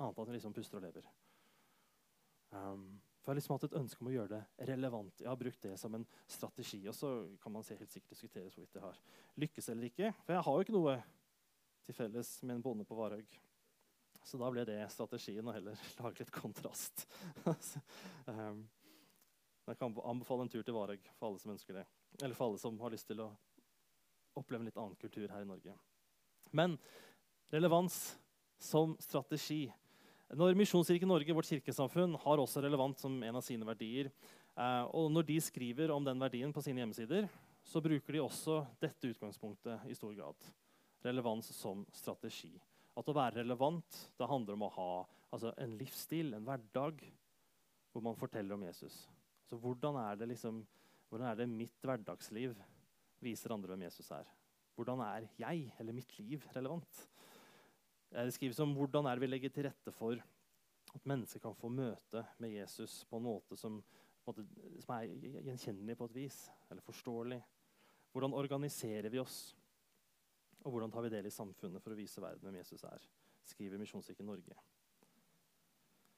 annet 0.00 0.16
enn 0.16 0.22
at 0.24 0.30
de 0.30 0.38
liksom 0.38 0.56
puster 0.56 0.80
og 0.80 0.86
lever? 0.86 1.10
Um, 2.56 2.88
for 3.26 3.32
jeg 3.32 3.34
har 3.34 3.38
liksom 3.40 3.56
hatt 3.56 3.64
et 3.66 3.80
ønske 3.80 4.04
om 4.04 4.06
å 4.06 4.12
gjøre 4.14 4.36
det 4.36 4.66
relevant. 4.68 5.16
Jeg 5.18 5.26
har 5.26 5.38
brukt 5.40 5.64
det 5.66 5.72
som 5.80 5.94
en 5.98 6.04
strategi. 6.30 6.78
Og 6.86 6.94
så 6.94 7.08
kan 7.42 7.50
man 7.50 7.64
helt 7.66 7.90
sikkert 7.90 8.12
diskutere 8.12 8.44
hvorvidt 8.46 8.76
jeg 8.78 8.84
har 8.84 9.00
lykkes 9.42 9.68
eller 9.72 9.86
ikke. 9.88 10.10
For 10.20 10.36
jeg 10.36 10.44
har 10.46 10.54
jo 10.54 10.66
ikke 10.66 10.74
noe 10.76 10.92
til 11.88 11.96
felles 11.96 12.30
med 12.44 12.54
en 12.54 12.62
bonde 12.62 12.86
på 12.86 12.94
Varhaug. 12.94 13.34
Så 14.22 14.38
da 14.38 14.50
ble 14.54 14.62
det 14.70 14.78
strategien 14.94 15.50
å 15.50 15.56
heller 15.56 15.82
lage 15.98 16.22
litt 16.22 16.30
kontrast. 16.36 17.02
um, 18.30 18.62
jeg 19.66 19.80
kan 19.82 19.98
anbefale 20.06 20.46
en 20.46 20.52
tur 20.54 20.62
til 20.62 20.78
Varhaug 20.78 21.10
for 21.16 21.32
alle 21.32 21.42
som 21.42 21.56
ønsker 21.56 21.80
det. 21.80 21.84
Eller 22.20 22.38
for 22.38 22.46
alle 22.46 22.62
som 22.62 22.78
har 22.84 22.94
lyst 22.94 23.10
til 23.10 23.24
å 23.26 23.32
oppleve 24.38 24.62
en 24.62 24.70
litt 24.70 24.78
annen 24.78 25.02
kultur 25.02 25.26
her 25.34 25.42
i 25.42 25.50
Norge. 25.50 25.74
Men 26.54 26.78
relevans 27.50 27.98
som 28.62 28.94
strategi 29.02 29.64
når 30.34 30.56
Misjonskirken 30.58 31.06
Norge, 31.06 31.34
vårt 31.36 31.46
kirkesamfunn, 31.46 32.16
har 32.18 32.40
også 32.42 32.62
relevant 32.64 32.98
som 32.98 33.14
en 33.22 33.38
av 33.38 33.44
sine 33.46 33.66
verdier. 33.68 34.08
Eh, 34.58 34.84
og 34.90 35.10
når 35.14 35.28
de 35.28 35.36
skriver 35.44 35.92
om 35.94 36.06
den 36.06 36.18
verdien 36.18 36.54
på 36.54 36.62
sine 36.64 36.82
hjemmesider, 36.82 37.28
så 37.66 37.82
bruker 37.82 38.16
de 38.16 38.22
også 38.24 38.60
dette 38.82 39.12
utgangspunktet 39.12 39.86
i 39.90 39.94
stor 39.94 40.14
grad. 40.16 40.48
Relevans 41.06 41.52
som 41.54 41.84
strategi. 41.94 42.54
At 42.96 43.06
å 43.06 43.14
være 43.14 43.42
relevant 43.42 44.00
det 44.18 44.30
handler 44.30 44.56
om 44.56 44.66
å 44.66 44.72
ha 44.74 44.90
altså, 45.30 45.52
en 45.62 45.76
livsstil, 45.78 46.34
en 46.34 46.46
hverdag, 46.46 47.04
hvor 47.92 48.04
man 48.04 48.18
forteller 48.18 48.56
om 48.56 48.64
Jesus. 48.66 49.04
Så 49.46 49.58
hvordan 49.60 49.98
er 50.00 50.18
det, 50.18 50.30
liksom, 50.32 50.64
hvordan 51.10 51.30
er 51.30 51.38
det 51.38 51.50
mitt 51.50 51.86
hverdagsliv 51.86 52.56
viser 53.22 53.54
andre 53.54 53.74
hvem 53.74 53.86
Jesus 53.86 54.10
er? 54.14 54.26
Hvordan 54.76 55.04
er 55.06 55.28
jeg 55.38 55.70
eller 55.78 55.96
mitt 55.96 56.18
liv 56.18 56.42
relevant? 56.56 57.06
Det 58.10 58.32
skrives 58.34 58.60
om 58.62 58.72
hvordan 58.76 59.08
er 59.10 59.20
vi 59.20 59.28
legger 59.28 59.52
til 59.52 59.66
rette 59.68 59.92
for 59.94 60.20
At 60.94 61.08
mennesker 61.08 61.42
kan 61.42 61.56
få 61.58 61.68
møte 61.68 62.22
med 62.40 62.54
Jesus 62.54 63.02
på 63.10 63.18
en 63.18 63.26
måte 63.26 63.56
som, 63.58 63.82
på 64.24 64.32
en 64.32 64.46
måte, 64.46 64.80
som 64.80 64.94
er 64.96 65.10
gjenkjennelig 65.44 65.96
på 65.98 66.08
et 66.08 66.14
vis, 66.14 66.38
eller 66.70 66.84
forståelig. 66.86 67.40
Hvordan 68.14 68.36
organiserer 68.38 69.10
vi 69.12 69.20
oss? 69.20 69.54
Og 70.64 70.72
hvordan 70.72 70.94
tar 70.94 71.04
vi 71.04 71.12
del 71.12 71.28
i 71.28 71.34
samfunnet 71.34 71.82
for 71.84 71.92
å 71.92 71.98
vise 71.98 72.22
verden 72.22 72.48
hvem 72.48 72.62
Jesus 72.62 72.86
er? 72.88 73.04
skriver 73.46 73.78
Misjonskirken 73.78 74.26
Norge. 74.26 74.56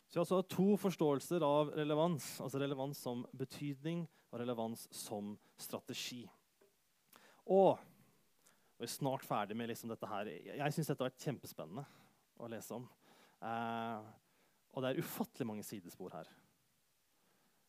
Så 0.08 0.16
jeg 0.16 0.22
har 0.22 0.24
altså 0.24 0.56
to 0.56 0.76
forståelser 0.80 1.44
av 1.44 1.74
relevans. 1.76 2.38
Altså 2.40 2.60
relevans 2.62 3.00
som 3.04 3.26
betydning 3.36 4.06
og 4.30 4.40
relevans 4.40 4.86
som 4.94 5.34
strategi. 5.60 6.22
Og 8.78 8.86
er 8.86 8.92
snart 8.92 9.24
ferdig 9.26 9.56
med 9.58 9.72
liksom 9.72 9.90
dette 9.90 10.06
her. 10.06 10.28
Jeg 10.30 10.74
syns 10.74 10.92
dette 10.92 11.02
har 11.02 11.10
vært 11.10 11.24
kjempespennende 11.24 11.82
å 12.38 12.50
lese 12.50 12.76
om. 12.76 12.84
Eh, 13.42 14.10
og 14.70 14.84
det 14.84 14.92
er 14.92 15.00
ufattelig 15.02 15.46
mange 15.50 15.64
sidespor 15.66 16.14
her. 16.14 16.30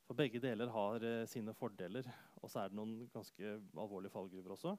For 0.05 0.17
begge 0.17 0.41
deler 0.41 0.69
har 0.73 1.05
eh, 1.05 1.25
sine 1.29 1.55
fordeler, 1.57 2.05
og 2.41 2.49
så 2.49 2.61
er 2.61 2.69
det 2.69 2.77
noen 2.77 3.07
ganske 3.13 3.55
alvorlige 3.73 4.13
fallgruver 4.13 4.53
også. 4.53 4.75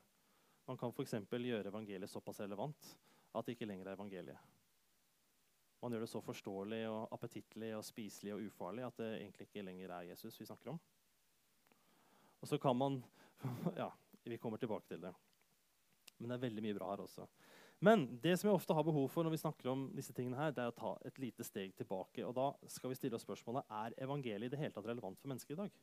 Man 0.71 0.79
kan 0.79 0.95
f.eks. 0.95 1.17
gjøre 1.27 1.73
evangeliet 1.73 2.11
såpass 2.11 2.39
relevant 2.45 2.93
at 3.35 3.47
det 3.47 3.57
ikke 3.57 3.67
lenger 3.67 3.91
er 3.91 3.99
evangeliet. 3.99 4.51
Man 5.83 5.95
gjør 5.95 6.05
det 6.05 6.11
så 6.13 6.21
forståelig 6.23 6.81
og 6.91 7.15
appetittlig 7.17 7.71
og 7.75 7.83
spiselig 7.87 8.35
og 8.35 8.45
ufarlig 8.51 8.85
at 8.85 8.99
det 9.01 9.09
egentlig 9.17 9.49
ikke 9.49 9.65
lenger 9.65 9.95
er 9.97 10.11
Jesus 10.13 10.39
vi 10.39 10.47
snakker 10.47 10.75
om. 10.75 10.79
Og 12.41 12.49
så 12.49 12.59
kan 12.61 12.77
man 12.77 13.01
Ja, 13.81 13.89
vi 14.25 14.37
kommer 14.37 14.61
tilbake 14.61 14.87
til 14.87 15.03
det. 15.03 15.15
Men 16.21 16.31
det 16.31 16.37
er 16.37 16.47
veldig 16.47 16.65
mye 16.65 16.77
bra 16.77 16.93
her 16.93 17.03
også. 17.05 17.27
Men 17.81 18.05
det 18.21 18.35
som 18.37 18.51
jeg 18.51 18.59
ofte 18.59 18.75
har 18.77 18.85
behov 18.85 19.07
for 19.09 19.25
når 19.25 19.33
vi 19.33 19.41
snakker 19.41 19.71
om 19.73 19.87
disse 19.97 20.13
tingene 20.13 20.37
her, 20.37 20.53
det 20.53 20.61
er 20.61 20.73
å 20.73 20.77
ta 20.77 20.91
et 21.09 21.17
lite 21.23 21.45
steg 21.49 21.73
tilbake. 21.79 22.27
Og 22.29 22.35
da 22.37 22.51
skal 22.69 22.93
vi 22.93 22.99
stille 22.99 23.17
oss 23.17 23.25
spørsmålet 23.25 23.73
er 23.73 23.97
evangeliet 24.05 24.51
i 24.51 24.53
det 24.53 24.61
hele 24.61 24.75
tatt 24.75 24.89
relevant 24.91 25.17
for 25.21 25.33
mennesker 25.33 25.57
i 25.57 25.63
dag. 25.63 25.79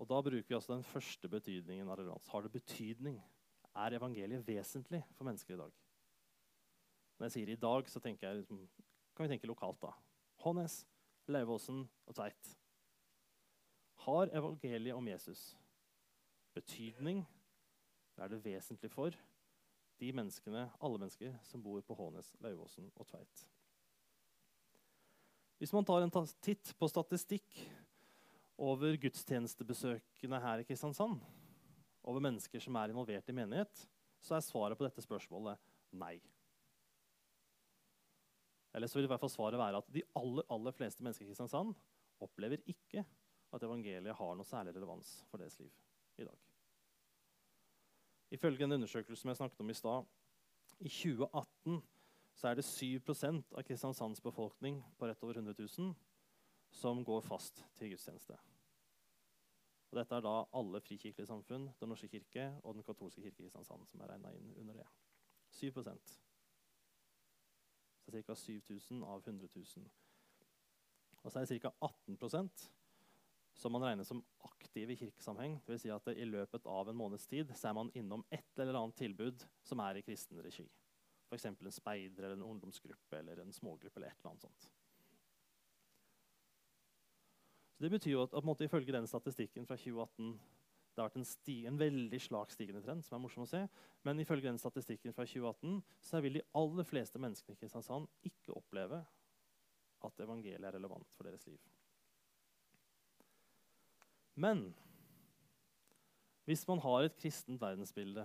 Og 0.00 0.08
da 0.08 0.22
bruker 0.24 0.48
vi 0.48 0.56
altså 0.56 0.72
den 0.72 0.86
første 0.88 1.28
betydningen 1.28 1.92
av 1.92 2.00
relevans. 2.00 2.30
Har 2.32 2.46
det 2.46 2.54
betydning? 2.56 3.20
Er 3.76 3.98
evangeliet 3.98 4.48
vesentlig 4.48 5.02
for 5.12 5.28
mennesker 5.28 5.58
i 5.58 5.60
dag? 5.60 5.76
Når 7.18 7.28
jeg 7.28 7.36
sier 7.36 7.52
i 7.52 7.60
dag, 7.60 7.90
så 7.92 8.00
tenker 8.00 8.30
jeg, 8.30 8.40
liksom, 8.40 8.64
kan 9.12 9.26
vi 9.26 9.34
tenke 9.34 9.50
lokalt. 9.50 9.82
da. 9.84 9.92
Hånes, 10.40 10.86
Lauvåsen 11.28 11.84
og 12.08 12.16
Tveit. 12.16 12.54
Har 14.08 14.32
evangeliet 14.32 14.96
om 14.96 15.08
Jesus 15.12 15.50
betydning? 16.56 17.24
Er 18.20 18.28
det 18.28 18.42
vesentlig 18.44 18.90
for 18.92 19.14
de 20.00 20.10
menneskene, 20.16 20.66
alle 20.80 21.00
mennesker 21.00 21.36
som 21.48 21.62
bor 21.64 21.80
på 21.84 21.96
Hånes, 21.96 22.32
Lauvåsen 22.44 22.90
og 22.96 23.08
Tveit? 23.08 23.44
Hvis 25.60 25.72
man 25.76 25.84
tar 25.84 26.04
en 26.04 26.12
titt 26.40 26.72
på 26.80 26.88
statistikk 26.88 27.60
over 28.60 28.96
gudstjenestebesøkene 29.00 30.40
her 30.40 30.62
i 30.62 30.66
Kristiansand, 30.68 31.20
over 32.00 32.24
mennesker 32.24 32.62
som 32.64 32.76
er 32.80 32.92
involvert 32.92 33.28
i 33.28 33.36
menighet, 33.36 33.84
så 34.24 34.36
er 34.36 34.44
svaret 34.44 34.76
på 34.76 34.86
dette 34.86 35.04
spørsmålet 35.04 35.60
nei. 36.00 36.16
Eller 38.72 38.88
så 38.88 38.98
vil 38.98 39.08
i 39.08 39.10
hvert 39.10 39.20
fall 39.20 39.32
svaret 39.32 39.60
være 39.60 39.80
at 39.82 39.92
de 39.92 40.04
aller, 40.16 40.46
aller 40.48 40.76
fleste 40.76 41.04
mennesker 41.04 41.26
i 41.26 41.32
Kristiansand 41.32 41.76
opplever 42.24 42.60
ikke 42.68 43.04
at 43.50 43.64
evangeliet 43.66 44.16
har 44.16 44.36
noe 44.36 44.48
særlig 44.48 44.76
relevans 44.76 45.18
for 45.28 45.42
deres 45.42 45.58
liv 45.60 45.72
i 46.18 46.24
dag. 46.24 46.38
Ifølge 48.30 48.64
undersøkelse 48.64 49.20
som 49.20 49.28
jeg 49.28 49.36
snakket 49.36 49.60
om 49.60 49.70
i 49.70 49.74
stad, 49.74 50.04
i 50.80 50.88
2018 50.88 51.82
så 52.34 52.48
er 52.48 52.54
det 52.54 52.64
7% 52.64 53.42
av 53.56 53.62
Kristiansands 53.66 54.20
befolkning 54.20 54.80
på 54.98 55.06
rett 55.06 55.22
over 55.22 55.34
100 55.34 55.54
000 55.78 55.94
som 56.70 57.04
går 57.04 57.20
fast 57.20 57.64
til 57.76 57.90
gudstjeneste. 57.90 58.38
Og 59.90 59.98
dette 59.98 60.14
er 60.14 60.22
da 60.22 60.36
alle 60.54 60.80
frikirkelige 60.80 61.26
samfunn, 61.26 61.68
Den 61.80 61.88
norske 61.88 62.08
kirke 62.08 62.60
og 62.62 62.74
Den 62.74 62.82
katolske 62.82 63.22
kirke 63.22 63.42
i 63.42 63.42
Kristiansand, 63.42 63.86
som 63.86 64.00
er 64.00 64.14
inn 64.36 64.54
under 64.56 64.74
det. 64.74 64.86
7% 65.50 66.20
så 68.10 68.22
ca. 68.22 68.34
7000 68.34 69.04
av 69.04 69.22
100 69.26 69.48
000. 69.54 69.90
Og 71.22 71.32
så 71.32 71.38
er 71.38 71.44
det 71.44 71.60
ca. 71.62 71.72
18 71.80 72.16
som 73.60 73.72
man 73.72 73.84
regner 73.84 74.06
som 74.08 74.22
aktiv 74.46 74.90
i 74.90 74.96
kirkesammenheng. 74.96 75.58
Dvs. 75.66 75.82
Si 75.84 75.92
at 75.92 76.08
i 76.14 76.28
løpet 76.28 76.66
av 76.66 76.88
en 76.88 76.96
måneds 76.96 77.26
tid 77.28 77.52
så 77.56 77.70
er 77.70 77.76
man 77.76 77.92
innom 77.94 78.24
et 78.32 78.62
eller 78.62 78.78
annet 78.80 78.96
tilbud 78.96 79.44
som 79.66 79.82
er 79.84 80.00
i 80.00 80.04
kristen 80.06 80.40
regi. 80.40 80.66
F.eks. 81.28 81.46
en 81.46 81.72
speider, 81.72 82.24
eller 82.24 82.38
en 82.38 82.48
ungdomsgruppe 82.48 83.18
eller 83.18 83.42
en 83.42 83.52
smågruppe. 83.52 84.00
eller 84.00 84.08
et 84.08 84.22
eller 84.22 84.32
annet 84.32 84.48
sånt. 84.48 84.70
Så 87.76 87.84
Det 87.84 87.90
betyr 87.90 88.12
jo 88.12 88.22
at, 88.22 88.34
at 88.34 88.60
ifølge 88.60 88.92
den 88.92 89.06
statistikken 89.06 89.66
fra 89.66 89.76
2018 89.76 90.40
det 90.90 90.98
har 90.98 91.06
vært 91.06 91.20
en, 91.20 91.24
sti, 91.24 91.54
en 91.70 91.78
veldig 91.78 92.18
slak 92.20 92.50
stigende 92.52 92.82
trend, 92.82 93.04
som 93.06 93.14
er 93.16 93.22
morsom 93.22 93.44
å 93.44 93.48
se. 93.48 93.60
Men 94.04 94.18
ifølge 94.20 94.50
den 94.50 94.58
statistikken 94.58 95.14
fra 95.14 95.24
2018 95.24 95.78
så 96.02 96.20
vil 96.20 96.34
de 96.36 96.42
aller 96.58 96.84
fleste 96.84 97.20
menneskene 97.22 97.54
i 97.54 97.60
Kristiansand 97.60 98.08
ikke 98.26 98.56
oppleve 98.58 98.98
at 100.04 100.24
evangeliet 100.24 100.66
er 100.66 100.76
relevant 100.76 101.14
for 101.14 101.28
deres 101.28 101.46
liv. 101.46 101.60
Men 104.40 104.70
hvis 106.48 106.64
man 106.68 106.80
har 106.82 107.06
et 107.06 107.18
kristent 107.20 107.60
verdensbilde, 107.60 108.24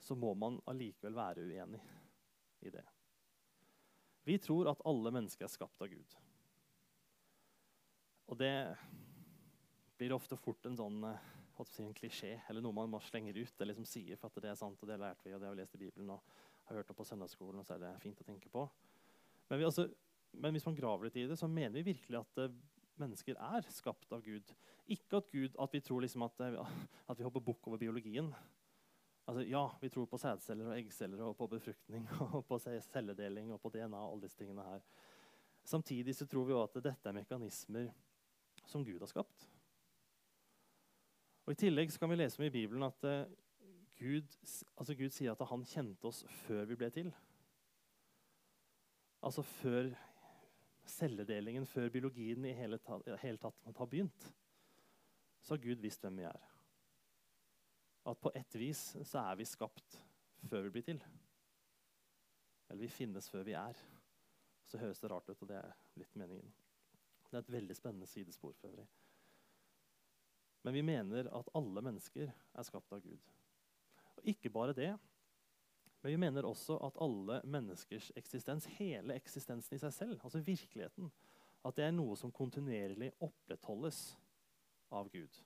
så 0.00 0.16
må 0.18 0.32
man 0.38 0.58
allikevel 0.70 1.16
være 1.16 1.44
uenig 1.44 1.82
i 2.64 2.72
det. 2.72 2.84
Vi 4.26 4.38
tror 4.42 4.72
at 4.72 4.82
alle 4.88 5.12
mennesker 5.14 5.46
er 5.46 5.52
skapt 5.52 5.82
av 5.84 5.92
Gud. 5.92 6.16
Og 8.26 8.38
det 8.40 8.54
blir 9.96 10.14
ofte 10.16 10.38
fort 10.40 10.66
en 10.66 10.78
sånn 10.78 11.04
eh, 11.06 11.28
en 11.56 11.94
klisjé 11.96 12.34
eller 12.50 12.60
noe 12.60 12.74
man 12.74 12.98
slenger 13.00 13.38
ut 13.38 13.60
eller 13.60 13.72
liksom 13.72 13.86
sier 13.88 14.18
for 14.20 14.28
at 14.28 14.42
det 14.44 14.50
er 14.50 14.58
sant, 14.58 14.80
og 14.82 14.90
det 14.90 14.98
lærte 15.00 15.24
vi, 15.24 15.32
og 15.32 15.40
det 15.40 15.48
har 15.48 15.54
vi 15.54 15.60
lest 15.62 15.76
i 15.78 15.80
Bibelen 15.80 16.10
og 16.12 16.34
har 16.68 16.80
hørt 16.80 16.90
det 16.90 16.96
på 16.98 17.06
søndagsskolen. 17.06 17.60
og 17.60 17.66
så 17.66 17.76
er 17.76 17.84
det 17.84 17.92
fint 18.02 18.20
å 18.20 18.26
tenke 18.26 18.50
på. 18.52 18.66
Men, 19.48 19.60
vi, 19.60 19.64
altså, 19.64 19.86
men 20.34 20.56
hvis 20.56 20.66
man 20.66 20.76
graver 20.76 21.08
litt 21.08 21.16
i 21.22 21.28
det, 21.30 21.38
så 21.38 21.48
mener 21.48 21.78
vi 21.78 21.92
virkelig 21.92 22.18
at 22.20 22.42
uh, 22.42 22.58
mennesker 23.02 23.38
er 23.38 23.66
skapt 23.72 24.12
av 24.12 24.22
Gud. 24.24 24.52
Ikke 24.86 25.20
at, 25.20 25.30
Gud, 25.32 25.56
at 25.58 25.72
vi 25.74 25.80
tror 25.84 26.04
liksom 26.04 26.24
at, 26.26 26.40
uh, 26.40 26.76
at 27.10 27.18
vi 27.18 27.26
hopper 27.26 27.44
bukk 27.44 27.68
over 27.68 27.80
biologien. 27.80 28.30
Altså, 29.26 29.42
ja, 29.42 29.64
vi 29.80 29.90
tror 29.90 30.06
på 30.06 30.20
sædceller 30.22 30.70
og 30.70 30.78
eggceller 30.78 31.22
og 31.26 31.36
på 31.36 31.48
befruktning 31.50 32.06
og 32.36 32.44
på 32.46 32.58
celledeling 32.62 33.52
og 33.52 33.60
på 33.60 33.72
DNA. 33.74 33.96
og 33.96 34.12
alle 34.12 34.26
disse 34.28 34.38
tingene 34.38 34.62
her. 34.62 34.84
Samtidig 35.66 36.14
så 36.14 36.26
tror 36.26 36.46
vi 36.46 36.54
at 36.54 36.78
dette 36.84 37.10
er 37.10 37.16
mekanismer 37.16 37.90
som 38.66 38.84
Gud 38.86 39.00
har 39.02 39.10
skapt. 39.10 39.48
Og 41.46 41.52
I 41.54 41.58
tillegg 41.66 41.90
kan 41.98 42.10
vi 42.10 42.18
lese 42.18 42.40
om 42.40 42.46
i 42.46 42.54
Bibelen 42.54 42.86
at 42.86 43.04
uh, 43.06 43.26
Gud, 43.98 44.28
altså 44.76 44.94
Gud, 44.94 45.10
sier 45.10 45.32
at 45.32 45.48
han 45.48 45.64
kjente 45.66 46.06
oss 46.06 46.24
før 46.46 46.64
vi 46.70 46.78
ble 46.78 46.90
til. 46.94 47.12
Altså 49.22 49.42
før 49.42 49.90
celledelingen, 50.90 51.66
før 51.66 51.90
biologien 51.92 52.44
i 52.46 52.54
hele, 52.56 52.78
tatt, 52.82 53.08
hele 53.22 53.40
tatt 53.42 53.78
har 53.78 53.88
begynt. 53.90 54.28
Så 55.42 55.54
har 55.54 55.62
Gud 55.62 55.82
visst 55.82 56.02
hvem 56.04 56.20
vi 56.22 56.26
er. 56.28 56.46
At 58.06 58.20
på 58.22 58.32
ett 58.34 58.54
vis 58.58 58.82
så 59.02 59.24
er 59.24 59.38
vi 59.38 59.48
skapt 59.48 59.98
før 60.46 60.66
vi 60.66 60.74
blir 60.76 60.86
til. 60.86 61.00
Eller 62.68 62.86
vi 62.86 62.92
finnes 62.92 63.30
før 63.30 63.46
vi 63.46 63.56
er. 63.58 63.78
Så 64.66 64.78
høres 64.78 65.00
det 65.02 65.10
rart 65.10 65.28
ut, 65.30 65.42
og 65.42 65.50
det 65.50 65.58
er 65.58 65.74
litt 65.98 66.14
meningen. 66.18 66.54
Det 67.26 67.34
er 67.34 67.44
et 67.44 67.52
veldig 67.56 67.76
spennende 67.78 68.06
sidespor. 68.10 68.54
for 68.58 68.68
øvrig. 68.68 68.86
Men 70.66 70.74
vi 70.74 70.82
mener 70.82 71.28
at 71.38 71.50
alle 71.54 71.82
mennesker 71.82 72.30
er 72.54 72.66
skapt 72.66 72.92
av 72.92 73.02
Gud. 73.02 73.22
Og 74.16 74.24
ikke 74.26 74.50
bare 74.50 74.74
det, 74.74 74.98
men 76.06 76.12
vi 76.12 76.20
mener 76.22 76.46
også 76.46 76.76
at 76.86 76.98
alle 77.02 77.40
menneskers 77.50 78.12
eksistens, 78.14 78.68
hele 78.76 79.16
eksistensen 79.18 79.74
i 79.74 79.80
seg 79.82 79.90
selv, 79.90 80.20
altså 80.22 80.38
virkeligheten, 80.38 81.08
at 81.66 81.74
det 81.74 81.82
er 81.82 81.96
noe 81.96 82.14
som 82.14 82.30
kontinuerlig 82.30 83.08
opprettholdes 83.26 83.98
av 84.94 85.10
Gud. 85.10 85.40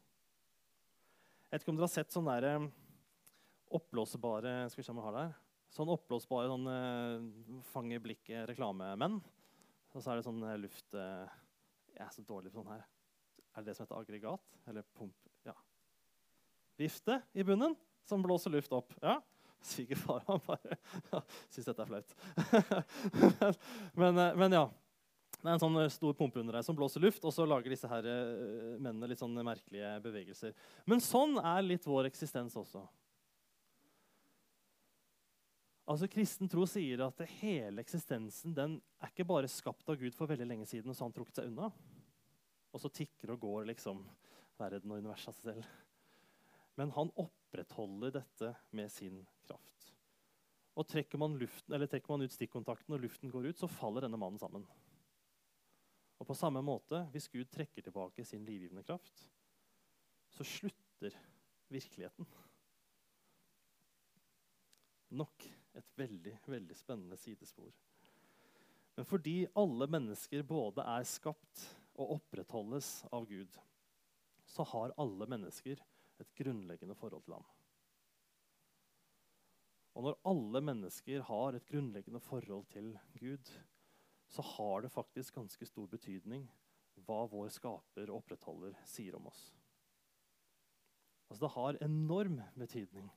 Jeg 1.47 1.55
vet 1.55 1.65
ikke 1.65 1.73
om 1.73 1.79
dere 1.81 1.89
har 1.89 1.95
sett 1.95 2.13
sånne 2.13 2.35
der, 2.37 2.49
eh, 2.51 2.69
oppblåsbare 3.73 4.53
skal 4.69 4.83
vi 4.83 4.85
se 4.85 4.93
om 4.93 5.01
jeg 5.01 5.07
har 5.09 5.17
der, 5.17 5.33
sånn 5.73 5.95
oppblåsbare 5.97 6.53
sånn, 6.53 6.69
uh, 6.69 7.65
fange 7.73 8.03
blikket-reklamemenn. 8.05 9.17
Og 9.95 9.97
så 9.97 10.13
er 10.13 10.21
det 10.21 10.29
sånn 10.29 10.45
uh, 10.45 10.59
luft 10.61 10.93
Jeg 10.93 12.05
er 12.05 12.13
så 12.13 12.21
dårlig 12.21 12.53
på 12.53 12.61
sånn 12.61 12.73
her. 12.75 12.85
Er 13.55 13.65
det 13.65 13.71
det 13.73 13.79
som 13.79 13.89
heter 13.89 14.03
aggregat? 14.03 14.61
Eller 14.69 14.85
pump? 14.93 15.17
Ja. 15.49 15.57
Vifte 16.77 17.23
i 17.33 17.49
bunnen 17.49 17.81
som 18.05 18.21
blåser 18.21 18.53
luft 18.53 18.77
opp. 18.77 18.93
Ja. 19.01 19.23
Svigerfar 19.61 20.23
han 20.27 20.41
bare 20.47 20.77
ja, 21.13 21.23
syns 21.51 21.67
dette 21.69 21.85
er 21.85 21.91
flaut. 21.91 22.15
men, 24.01 24.19
eh, 24.19 24.39
men, 24.39 24.57
ja. 24.57 24.69
Det 25.41 25.49
er 25.49 25.55
en 25.55 25.63
sånn 25.63 25.79
eh, 25.81 25.93
stor 25.93 26.17
pumpe 26.17 26.41
under 26.43 26.59
deg 26.59 26.65
som 26.67 26.77
blåser 26.77 27.05
luft, 27.05 27.25
og 27.25 27.33
så 27.33 27.47
lager 27.49 27.73
disse 27.73 27.89
her 27.89 28.05
uh, 28.05 28.77
mennene 28.77 29.09
litt 29.09 29.23
sånn 29.23 29.37
merkelige 29.47 29.93
bevegelser. 30.05 30.57
Men 30.91 31.01
sånn 31.05 31.39
er 31.41 31.65
litt 31.65 31.87
vår 31.89 32.11
eksistens 32.11 32.57
også. 32.61 32.83
Altså, 35.91 36.07
Kristen 36.13 36.51
tro 36.51 36.67
sier 36.71 37.01
at 37.03 37.23
hele 37.41 37.83
eksistensen 37.83 38.53
den 38.55 38.77
er 39.03 39.11
ikke 39.11 39.27
bare 39.27 39.49
skapt 39.51 39.89
av 39.91 39.97
Gud 39.99 40.15
for 40.15 40.31
veldig 40.31 40.47
lenge 40.47 40.69
siden, 40.69 40.93
og 40.93 40.97
så 40.97 41.03
har 41.03 41.11
han 41.11 41.17
trukket 41.17 41.41
seg 41.41 41.49
unna. 41.51 41.71
Og 42.71 42.83
så 42.83 42.93
tikker 42.95 43.33
og 43.35 43.41
går 43.43 43.71
liksom 43.73 44.05
verden 44.61 44.93
og 44.93 45.01
universet 45.01 45.33
av 45.33 45.39
seg 45.39 45.49
selv. 45.49 45.71
Men 46.79 46.93
han 46.95 47.11
opprettholder 47.51 48.11
dette 48.11 48.55
med 48.71 48.91
sin 48.93 49.27
kraft. 49.43 49.95
Og 50.79 50.87
trekker 50.87 51.19
man, 51.19 51.35
luften, 51.39 51.75
trekker 51.89 52.13
man 52.13 52.23
ut 52.23 52.33
stikkontakten 52.33 52.95
og 52.95 53.03
luften 53.03 53.31
går 53.31 53.51
ut, 53.51 53.59
så 53.59 53.67
faller 53.67 54.07
denne 54.07 54.19
mannen 54.21 54.39
sammen. 54.39 54.67
Og 56.21 56.29
på 56.29 56.37
samme 56.37 56.63
måte, 56.63 57.03
hvis 57.11 57.29
Gud 57.29 57.51
trekker 57.51 57.83
tilbake 57.83 58.25
sin 58.25 58.45
livgivende 58.47 58.85
kraft, 58.87 59.27
så 60.31 60.47
slutter 60.47 61.17
virkeligheten. 61.69 62.29
Nok 65.11 65.49
et 65.75 65.97
veldig, 65.99 66.37
veldig 66.47 66.77
spennende 66.79 67.19
sidespor. 67.19 67.73
Men 68.95 69.09
fordi 69.09 69.49
alle 69.59 69.89
mennesker 69.91 70.47
både 70.47 70.85
er 70.87 71.09
skapt 71.09 71.65
og 71.97 72.21
opprettholdes 72.21 73.01
av 73.11 73.27
Gud, 73.27 73.57
så 74.47 74.63
har 74.71 74.95
alle 75.01 75.27
mennesker 75.31 75.83
et 76.21 76.35
grunnleggende 76.37 76.97
forhold 76.99 77.25
til 77.27 77.37
ham. 77.37 77.47
Og 79.95 80.07
når 80.07 80.19
alle 80.31 80.61
mennesker 80.63 81.23
har 81.27 81.57
et 81.57 81.67
grunnleggende 81.67 82.21
forhold 82.21 82.67
til 82.73 82.93
Gud, 83.19 83.53
så 84.31 84.43
har 84.43 84.81
det 84.81 84.93
faktisk 84.93 85.35
ganske 85.35 85.67
stor 85.67 85.87
betydning 85.91 86.47
hva 87.07 87.25
vår 87.33 87.49
skaper 87.51 88.11
og 88.11 88.21
opprettholder 88.21 88.77
sier 88.87 89.17
om 89.19 89.27
oss. 89.31 89.49
Altså 91.31 91.45
Det 91.47 91.55
har 91.55 91.79
enorm 91.85 92.41
betydning. 92.59 93.11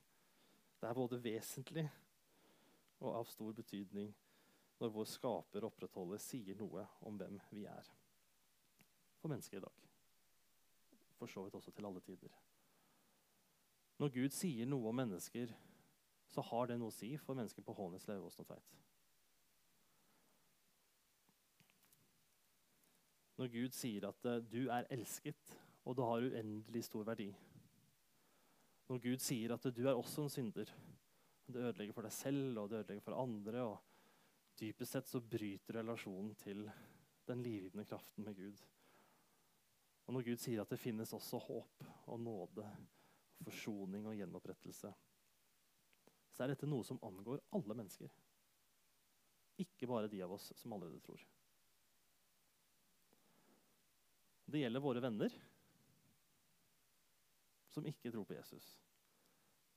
Det 0.80 0.88
er 0.88 0.94
både 0.94 1.22
vesentlig 1.22 1.86
og 3.00 3.16
av 3.20 3.30
stor 3.30 3.52
betydning 3.52 4.12
når 4.80 4.92
vår 4.94 5.06
skaper 5.08 5.62
og 5.62 5.72
opprettholder 5.72 6.22
sier 6.22 6.58
noe 6.58 6.86
om 7.06 7.18
hvem 7.18 7.38
vi 7.54 7.64
er. 7.70 7.90
For 9.20 9.30
mennesker 9.32 9.58
i 9.58 9.64
dag. 9.64 9.84
For 11.18 11.30
så 11.30 11.44
vidt 11.44 11.54
også 11.54 11.72
til 11.72 11.86
alle 11.86 12.02
tider. 12.04 12.34
Når 14.02 14.10
Gud 14.14 14.34
sier 14.34 14.66
noe 14.66 14.90
om 14.90 14.96
mennesker, 14.98 15.52
så 16.34 16.42
har 16.50 16.70
det 16.70 16.78
noe 16.80 16.90
å 16.90 16.94
si 16.94 17.12
for 17.20 17.38
mennesker 17.38 17.62
på 17.62 17.76
Hånes, 17.78 18.06
Lauvåsen 18.10 18.42
og 18.42 18.48
Tveit. 18.48 18.80
Når 23.38 23.50
Gud 23.50 23.74
sier 23.74 24.06
at 24.08 24.26
uh, 24.30 24.40
du 24.42 24.66
er 24.70 24.86
elsket, 24.94 25.54
og 25.84 25.96
du 25.98 26.02
har 26.06 26.24
uendelig 26.24 26.84
stor 26.86 27.06
verdi. 27.06 27.28
Når 28.88 29.00
Gud 29.02 29.22
sier 29.22 29.54
at 29.54 29.66
du 29.74 29.82
er 29.86 29.96
også 29.96 30.24
en 30.24 30.32
synder, 30.32 30.70
det 31.46 31.60
ødelegger 31.60 31.96
for 31.96 32.06
deg 32.06 32.14
selv 32.14 32.60
og 32.60 32.70
det 32.70 32.80
ødelegger 32.82 33.04
for 33.04 33.20
andre. 33.20 33.64
og 33.68 34.58
Dypest 34.60 34.96
sett 34.96 35.10
så 35.10 35.20
bryter 35.20 35.80
relasjonen 35.80 36.34
til 36.40 36.64
den 37.28 37.42
livgivende 37.42 37.84
kraften 37.88 38.24
med 38.24 38.36
Gud. 38.38 38.62
Og 40.06 40.14
når 40.14 40.26
Gud 40.28 40.40
sier 40.40 40.62
at 40.62 40.70
det 40.70 40.80
finnes 40.80 41.12
også 41.16 41.40
håp 41.40 41.84
og 42.12 42.20
nåde, 42.20 42.66
forsoning 43.42 44.06
og 44.06 44.16
gjenopprettelse, 44.18 44.92
så 46.34 46.44
er 46.44 46.52
dette 46.52 46.68
noe 46.68 46.86
som 46.86 47.00
angår 47.06 47.42
alle 47.54 47.76
mennesker. 47.78 48.12
Ikke 49.62 49.86
bare 49.90 50.10
de 50.10 50.22
av 50.24 50.32
oss 50.34 50.50
som 50.58 50.74
allerede 50.74 51.02
tror. 51.04 51.20
Det 54.44 54.60
gjelder 54.60 54.82
våre 54.82 55.02
venner 55.02 55.34
som 57.74 57.86
ikke 57.90 58.12
tror 58.12 58.26
på 58.28 58.36
Jesus. 58.36 58.66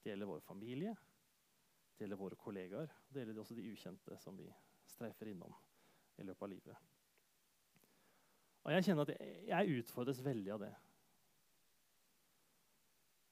Det 0.04 0.12
gjelder 0.12 0.30
vår 0.30 0.44
familie, 0.46 0.94
det 1.98 2.06
gjelder 2.06 2.20
våre 2.20 2.38
kollegaer. 2.38 2.92
Det 3.10 3.24
gjelder 3.24 3.40
også 3.42 3.58
de 3.58 3.70
ukjente 3.72 4.18
som 4.22 4.38
vi 4.38 4.46
streifer 4.86 5.32
innom 5.32 5.54
i 6.18 6.26
løpet 6.26 6.46
av 6.46 6.52
livet. 6.52 6.84
Og 8.68 8.74
Jeg 8.76 8.86
kjenner 8.86 9.08
at 9.08 9.14
jeg, 9.16 9.40
jeg 9.48 9.80
utfordres 9.80 10.22
veldig 10.26 10.52
av 10.54 10.64
det. 10.66 10.74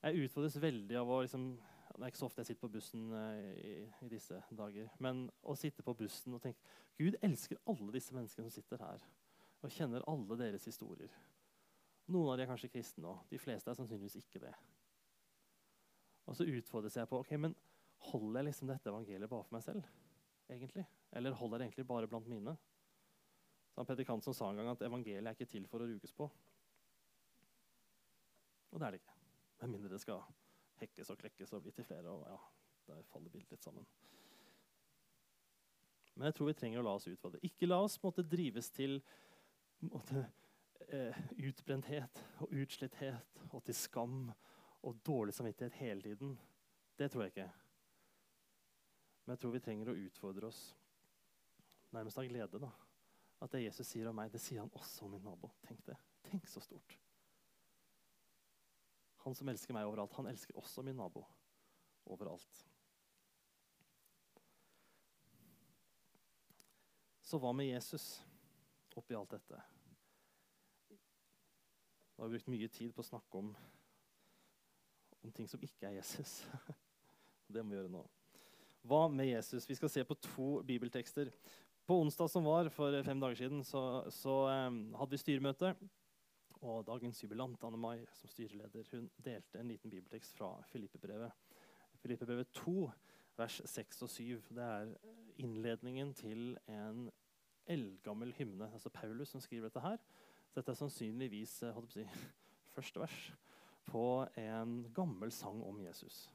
Jeg 0.05 0.27
utfordres 0.27 0.59
veldig 0.61 0.97
av 0.99 1.09
å 1.09 1.21
liksom, 1.23 1.45
Det 1.95 2.03
er 2.03 2.11
ikke 2.11 2.19
så 2.19 2.27
ofte 2.27 2.43
jeg 2.43 2.51
sitter 2.51 2.61
på 2.67 2.71
bussen 2.75 3.05
uh, 3.09 3.37
i, 3.41 3.75
i, 4.05 4.09
disse 4.11 4.37
dager. 4.53 4.89
Men 5.01 5.25
å 5.41 5.55
sitte 5.57 5.85
på 5.85 5.95
bussen 5.97 6.35
og 6.37 6.43
tenke 6.43 6.61
Gud 6.99 7.17
elsker 7.25 7.61
alle 7.71 7.91
disse 7.95 8.13
menneskene 8.15 8.49
som 8.49 8.53
sitter 8.53 8.83
her. 8.85 9.05
Og 9.65 9.73
kjenner 9.73 10.05
alle 10.11 10.37
deres 10.39 10.67
historier. 10.69 11.11
Noen 12.11 12.33
av 12.33 12.37
de 12.37 12.45
er 12.45 12.51
kanskje 12.51 12.69
kristne 12.69 13.09
òg. 13.09 13.23
De 13.31 13.39
fleste 13.41 13.71
er 13.71 13.77
sannsynligvis 13.79 14.19
ikke 14.21 14.43
det. 14.43 14.53
Og 16.29 16.37
så 16.37 16.45
utfordres 16.45 16.99
jeg 16.99 17.09
på 17.09 17.21
ok, 17.23 17.33
men 17.41 17.57
Holder 18.05 18.39
jeg 18.39 18.45
liksom 18.49 18.69
dette 18.69 18.91
evangeliet 18.91 19.31
bare 19.31 19.45
for 19.47 19.55
meg 19.55 19.63
selv? 19.65 19.87
egentlig? 20.49 20.85
Eller 21.11 21.31
holder 21.31 21.55
jeg 21.55 21.59
det 21.59 21.65
egentlig 21.65 21.87
bare 21.87 22.07
blant 22.07 22.27
mine? 22.27 22.55
Så 23.71 23.81
han 23.81 23.87
Predikant 23.89 24.23
som 24.23 24.33
sa 24.33 24.49
en 24.49 24.61
gang 24.61 24.69
at 24.71 24.85
evangeliet 24.85 25.25
er 25.25 25.33
ikke 25.33 25.49
til 25.49 25.65
for 25.67 25.81
å 25.81 25.89
rukes 25.89 26.13
på. 26.13 26.29
Og 28.71 28.79
det 28.79 28.87
er 28.87 28.95
det 28.95 29.01
ikke. 29.01 29.14
Med 29.65 29.79
mindre 29.79 29.95
det 29.95 30.01
skal 30.03 30.21
hekkes 30.77 31.09
og 31.09 31.17
klekkes 31.17 31.53
og 31.57 31.63
bli 31.65 31.71
til 31.73 31.87
flere. 31.87 32.09
og 32.09 32.27
ja, 32.29 32.37
Der 32.87 33.03
faller 33.09 33.29
bildet 33.33 33.51
litt 33.51 33.63
sammen. 33.63 33.85
Men 36.15 36.29
jeg 36.29 36.35
tror 36.37 36.47
vi 36.51 36.53
trenger 36.53 36.79
å 36.79 36.83
la 36.85 36.93
oss 36.95 37.07
utfordre. 37.09 37.41
Ikke 37.43 37.65
la 37.65 37.79
oss 37.81 37.97
måtte 38.03 38.23
drives 38.23 38.69
til 38.69 38.99
måtte, 39.89 40.27
eh, 40.87 41.17
utbrenthet 41.49 42.21
og 42.45 42.53
utslitthet 42.53 43.41
og 43.49 43.63
til 43.65 43.75
skam 43.75 44.31
og 44.83 45.01
dårlig 45.01 45.33
samvittighet 45.33 45.73
hele 45.81 46.01
tiden. 46.01 46.37
Det 46.95 47.09
tror 47.11 47.23
jeg 47.23 47.33
ikke. 47.33 47.51
Men 49.25 49.33
jeg 49.33 49.39
tror 49.39 49.51
vi 49.51 49.63
trenger 49.65 49.89
å 49.89 49.97
utfordre 50.05 50.47
oss 50.47 50.75
nærmest 51.91 52.17
av 52.21 52.29
glede. 52.29 52.59
da. 52.59 52.71
At 53.41 53.51
det 53.51 53.65
Jesus 53.65 53.87
sier 53.87 54.07
om 54.07 54.15
meg, 54.15 54.31
det 54.31 54.41
sier 54.41 54.61
han 54.61 54.69
også 54.69 55.05
om 55.05 55.11
min 55.11 55.25
nabo. 55.25 55.51
Tenk 55.65 55.83
det. 55.85 55.97
Tenk 56.29 56.47
så 56.47 56.61
stort. 56.61 56.99
Han 59.25 59.35
som 59.37 59.49
elsker 59.49 59.73
meg 59.73 59.87
overalt, 59.89 60.13
han 60.19 60.29
elsker 60.29 60.57
også 60.59 60.83
min 60.85 60.97
nabo 60.99 61.23
overalt. 62.05 62.59
Så 67.25 67.39
hva 67.41 67.49
med 67.57 67.71
Jesus 67.71 68.19
oppi 68.95 69.17
alt 69.17 69.33
dette? 69.33 69.61
Vi 72.15 72.21
har 72.21 72.29
brukt 72.31 72.51
mye 72.53 72.69
tid 72.71 72.93
på 72.95 73.01
å 73.01 73.07
snakke 73.09 73.41
om, 73.41 73.49
om 75.25 75.33
ting 75.33 75.49
som 75.49 75.63
ikke 75.65 75.89
er 75.89 75.97
Jesus. 75.97 76.37
det 77.51 77.65
må 77.65 77.73
vi 77.73 77.79
gjøre 77.79 77.91
nå. 77.91 78.05
Hva 78.85 79.07
med 79.09 79.31
Jesus? 79.31 79.65
Vi 79.65 79.75
skal 79.75 79.89
se 79.91 80.05
på 80.05 80.15
to 80.21 80.49
bibeltekster. 80.69 81.33
På 81.89 81.97
onsdag 82.03 82.29
som 82.29 82.45
var 82.45 82.69
for 82.73 82.93
fem 83.05 83.19
dager 83.21 83.41
siden, 83.41 83.65
så, 83.65 84.05
så 84.13 84.37
um, 84.69 84.79
hadde 84.95 85.17
vi 85.17 85.23
styremøte. 85.25 85.73
Og 86.65 86.85
dagens 86.87 87.19
jubilant, 87.23 87.63
Anne 87.63 87.77
Mai, 87.77 88.05
som 88.17 88.29
styreleder, 88.29 88.87
hun 88.91 89.09
delte 89.25 89.59
en 89.59 89.67
liten 89.69 89.91
bibeltekst 89.93 90.33
fra 90.33 90.49
Filippebrevet. 90.71 91.31
Filippebrevet 92.01 92.49
2, 92.57 92.89
vers 93.37 93.61
6 93.69 94.01
og 94.01 94.09
7. 94.09 94.23
Det 94.49 94.63
er 94.63 94.93
innledningen 95.37 96.13
til 96.17 96.57
en 96.67 97.11
eldgammel 97.69 98.33
hymne. 98.33 98.71
Altså 98.73 98.89
Paulus 98.89 99.29
som 99.29 99.41
skriver 99.41 99.69
dette 99.69 99.83
her. 99.83 100.01
Dette 100.55 100.71
er 100.71 100.79
sannsynligvis 100.79 101.53
eh, 101.63 101.79
si, 101.93 102.07
første 102.75 102.99
vers 103.03 103.21
på 103.85 104.25
en 104.41 104.79
gammel 104.95 105.31
sang 105.31 105.61
om 105.63 105.79
Jesus. 105.85 106.25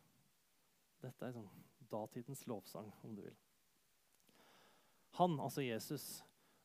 Dette 1.03 1.27
er 1.27 1.35
sånn 1.35 1.51
datidens 1.91 2.47
lovsang, 2.47 2.93
om 3.03 3.17
du 3.17 3.25
vil. 3.25 3.39
Han, 5.19 5.41
altså 5.43 5.65
Jesus, 5.67 6.21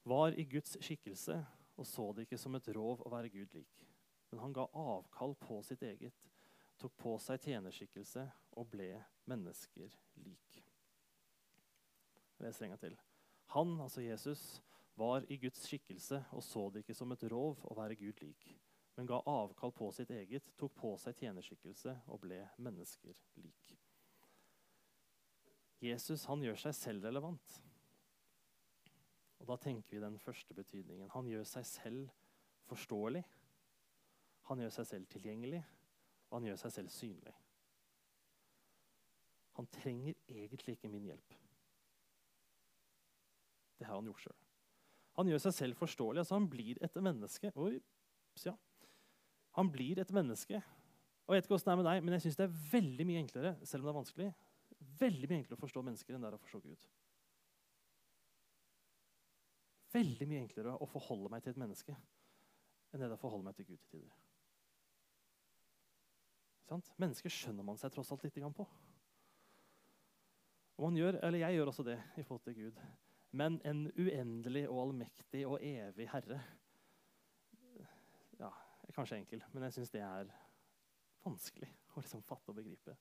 var 0.06 0.38
i 0.38 0.46
Guds 0.46 0.78
skikkelse 0.86 1.40
og 1.76 1.88
så 1.88 2.12
det 2.14 2.26
ikke 2.26 2.40
som 2.40 2.56
et 2.58 2.70
rov 2.76 3.04
å 3.06 3.12
være 3.12 3.32
Gud 3.34 3.54
lik. 3.56 3.86
Men 4.32 4.42
han 4.46 4.56
ga 4.56 4.68
avkall 4.72 5.36
på 5.40 5.62
sitt 5.64 5.84
eget, 5.86 6.28
tok 6.80 6.96
på 7.00 7.16
seg 7.24 7.44
tjenerskikkelse 7.44 8.26
og 8.60 8.70
ble 8.72 8.90
mennesker 9.30 9.92
lik. 10.24 10.62
Jeg 12.36 12.48
leser 12.48 12.66
en 12.66 12.74
gang 12.74 12.82
til. 12.82 12.98
Han, 13.56 13.78
altså 13.82 14.04
Jesus, 14.04 14.44
var 14.96 15.26
i 15.32 15.38
Guds 15.40 15.64
skikkelse 15.68 16.22
og 16.36 16.44
så 16.44 16.70
det 16.72 16.84
ikke 16.84 16.96
som 16.98 17.12
et 17.16 17.24
rov 17.32 17.64
å 17.68 17.76
være 17.78 17.98
Gud 18.00 18.20
lik, 18.24 18.48
men 18.96 19.08
ga 19.08 19.20
avkall 19.28 19.74
på 19.76 19.90
sitt 19.96 20.12
eget, 20.16 20.48
tok 20.60 20.76
på 20.76 20.94
seg 21.00 21.18
tjenerskikkelse 21.20 21.98
og 22.08 22.22
ble 22.24 22.42
mennesker 22.64 23.20
lik. 23.44 23.76
Jesus 25.84 26.24
han 26.30 26.44
gjør 26.44 26.60
seg 26.68 26.78
selv 26.78 27.08
relevant. 27.08 27.60
Og 29.40 29.48
Da 29.48 29.58
tenker 29.62 29.96
vi 29.96 30.04
den 30.04 30.20
første 30.20 30.54
betydningen. 30.54 31.10
Han 31.14 31.28
gjør 31.28 31.44
seg 31.44 31.66
selv 31.66 32.10
forståelig. 32.70 33.24
Han 34.50 34.62
gjør 34.62 34.70
seg 34.70 34.88
selv 34.88 35.10
tilgjengelig, 35.10 35.64
og 36.30 36.38
han 36.38 36.48
gjør 36.50 36.62
seg 36.62 36.72
selv 36.72 36.94
synlig. 36.94 37.34
Han 39.56 39.68
trenger 39.72 40.14
egentlig 40.28 40.76
ikke 40.76 40.92
min 40.92 41.08
hjelp. 41.10 41.36
Det 43.80 43.88
har 43.88 43.96
han 43.96 44.08
gjort 44.10 44.26
sjøl. 44.26 44.42
Han 45.16 45.30
gjør 45.32 45.44
seg 45.46 45.54
selv 45.56 45.80
forståelig. 45.80 46.20
altså 46.20 46.36
Han 46.36 46.50
blir 46.50 46.80
et 46.84 46.96
menneske. 47.02 47.52
Oi, 47.56 47.80
ja. 48.46 48.54
Han 49.56 49.72
blir 49.72 50.00
et 50.00 50.12
menneske. 50.12 50.62
Og 51.26 51.36
Jeg 51.36 51.42
vet 51.42 51.48
ikke 51.48 51.58
det 51.58 51.72
er 51.72 51.80
med 51.80 51.88
deg, 51.88 52.04
men 52.04 52.14
jeg 52.14 52.26
syns 52.26 52.38
det 52.38 52.46
er 52.46 52.58
veldig 52.72 53.06
mye 53.08 53.22
enklere 53.24 53.56
selv 53.66 53.82
om 53.82 53.88
det 53.88 53.94
er 53.94 54.00
vanskelig, 54.00 54.28
veldig 55.00 55.30
mye 55.30 55.40
enklere 55.40 55.58
å 55.58 55.64
forstå 55.64 55.82
mennesker 55.88 56.16
enn 56.16 56.26
det 56.26 56.30
er 56.30 56.38
å 56.38 56.42
forstå 56.44 56.62
Gud. 56.62 56.90
Veldig 59.96 60.28
mye 60.28 60.44
enklere 60.44 60.76
å 60.82 60.88
forholde 60.90 61.32
meg 61.32 61.44
til 61.44 61.56
et 61.56 61.62
menneske 61.62 61.96
enn 61.96 63.02
det 63.02 63.10
er 63.10 63.16
å 63.16 63.20
forholde 63.20 63.48
meg 63.48 63.58
til 63.58 63.68
Gud 63.68 63.80
til 63.84 63.98
tider. 63.98 64.12
Sant? 66.66 66.92
Mennesker 67.02 67.32
skjønner 67.34 67.66
man 67.68 67.78
seg 67.78 67.92
tross 67.94 68.12
alt 68.14 68.24
litt 68.26 68.38
på. 68.56 68.66
Og 70.80 70.98
gjør, 70.98 71.20
Jeg 71.36 71.56
gjør 71.56 71.72
også 71.72 71.84
det 71.84 72.00
i 72.18 72.24
forhold 72.24 72.44
til 72.44 72.56
Gud. 72.56 72.80
Men 73.32 73.60
en 73.66 73.92
uendelig 74.00 74.70
og 74.70 74.82
allmektig 74.82 75.46
og 75.48 75.60
evig 75.64 76.08
Herre 76.12 76.40
ja, 78.40 78.50
er 78.88 78.96
kanskje 78.96 79.18
enkel, 79.20 79.44
men 79.52 79.64
jeg 79.64 79.76
syns 79.76 79.92
det 79.92 80.02
er 80.04 80.32
vanskelig 81.24 81.70
å 81.96 82.02
liksom 82.04 82.24
fatte 82.24 82.52
og 82.52 82.60
begripe. 82.60 82.96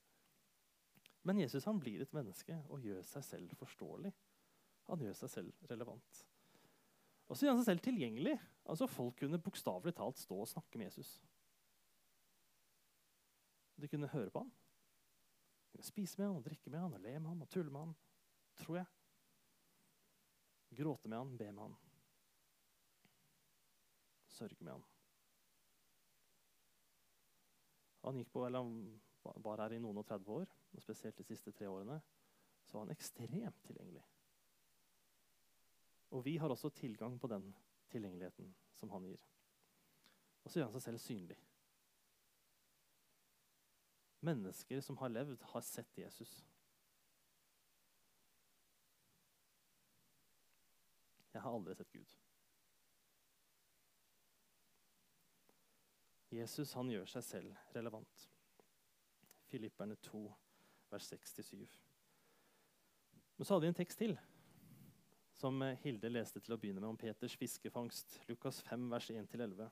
Men 1.23 1.39
Jesus 1.39 1.65
han 1.65 1.79
blir 1.79 2.03
et 2.03 2.13
menneske 2.13 2.57
og 2.69 2.83
gjør 2.83 3.03
seg 3.07 3.23
selv 3.25 3.55
forståelig. 3.59 4.11
Han 4.91 5.01
gjør 5.01 5.15
seg 5.23 5.31
selv 5.31 5.69
relevant. 5.71 6.25
Og 7.27 7.37
så 7.37 7.45
gjør 7.45 7.55
han 7.55 7.61
seg 7.63 7.71
selv 7.71 7.85
tilgjengelig. 7.85 8.35
Altså 8.69 8.87
Folk 8.89 9.17
kunne 9.19 9.41
bokstavelig 9.41 9.95
talt 9.97 10.19
stå 10.21 10.37
og 10.43 10.49
snakke 10.49 10.77
med 10.77 10.89
Jesus. 10.89 11.15
De 13.81 13.89
kunne 13.91 14.11
høre 14.13 14.31
på 14.31 14.43
ham. 14.43 14.51
De 15.71 15.77
kunne 15.77 15.87
spise 15.89 16.19
med 16.19 16.27
ham, 16.27 16.37
og 16.39 16.45
drikke 16.45 16.69
med 16.69 16.79
ham, 16.79 16.93
og 16.93 17.01
le 17.03 17.19
med 17.19 17.29
ham 17.29 17.41
og 17.41 17.49
tulle 17.49 17.71
med 17.71 17.79
ham. 17.79 17.95
Tror 18.55 18.77
jeg. 18.79 18.85
Gråte 20.75 21.09
med 21.09 21.17
ham, 21.17 21.37
be 21.37 21.51
med 21.51 21.63
ham. 21.63 21.75
Sørge 24.27 24.63
med 24.63 24.71
ham. 24.71 24.85
Han 28.05 28.19
gikk 28.19 28.31
på, 28.31 28.45
eller 28.45 28.61
han 28.61 29.43
var 29.43 29.63
her 29.63 29.75
i 29.75 29.81
noen 29.81 29.97
og 29.97 30.05
30 30.05 30.31
år, 30.31 30.51
og 30.75 30.83
spesielt 30.83 31.17
de 31.17 31.25
siste 31.25 31.51
tre 31.51 31.69
årene. 31.69 31.97
Så 32.65 32.77
var 32.77 32.85
han 32.85 32.93
ekstremt 32.93 33.63
tilgjengelig. 33.65 34.03
Og 36.15 36.25
vi 36.25 36.37
har 36.37 36.49
også 36.49 36.69
tilgang 36.69 37.19
på 37.19 37.27
den 37.27 37.49
tilgjengeligheten 37.91 38.53
som 38.73 38.89
han 38.89 39.03
gir. 39.03 39.23
Og 40.43 40.51
så 40.51 40.59
gjør 40.59 40.69
han 40.69 40.75
seg 40.77 40.83
selv 40.85 41.01
synlig. 41.03 41.37
Mennesker 44.25 44.79
som 44.81 44.97
har 44.97 45.11
levd, 45.11 45.41
har 45.51 45.65
sett 45.65 45.97
Jesus. 45.99 46.37
Jeg 51.33 51.43
har 51.43 51.51
aldri 51.51 51.75
sett 51.75 51.91
Gud. 51.91 52.13
Jesus 56.31 56.71
han 56.79 56.93
gjør 56.93 57.11
seg 57.11 57.27
selv 57.27 57.75
relevant. 57.75 58.29
Filipperne 59.51 59.99
2, 60.07 60.23
vers 60.93 61.11
6-7. 61.11 61.67
Men 63.35 63.45
så 63.45 63.53
hadde 63.53 63.67
vi 63.67 63.73
en 63.73 63.77
tekst 63.83 63.99
til, 63.99 64.15
som 65.35 65.61
Hilde 65.83 66.09
leste 66.11 66.39
til 66.43 66.55
å 66.55 66.59
begynne 66.59 66.81
med, 66.81 66.89
om 66.93 66.99
Peters 66.99 67.35
fiskefangst. 67.39 68.19
Lukas 68.29 68.61
5, 68.69 68.87
vers 68.91 69.09
1-11. 69.11 69.67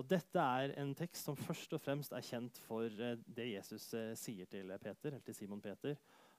Og 0.00 0.06
Dette 0.08 0.40
er 0.40 0.72
en 0.80 0.94
tekst 0.96 1.26
som 1.28 1.36
først 1.36 1.74
og 1.76 1.82
fremst 1.82 2.14
er 2.16 2.24
kjent 2.24 2.56
for 2.64 2.88
eh, 2.88 3.18
det 3.26 3.50
Jesus 3.50 3.90
eh, 3.96 4.12
sier 4.16 4.48
til 4.48 4.72
Peter, 4.80 5.12
eller 5.12 5.24
til 5.26 5.36
Simon 5.36 5.60
Peter. 5.60 5.96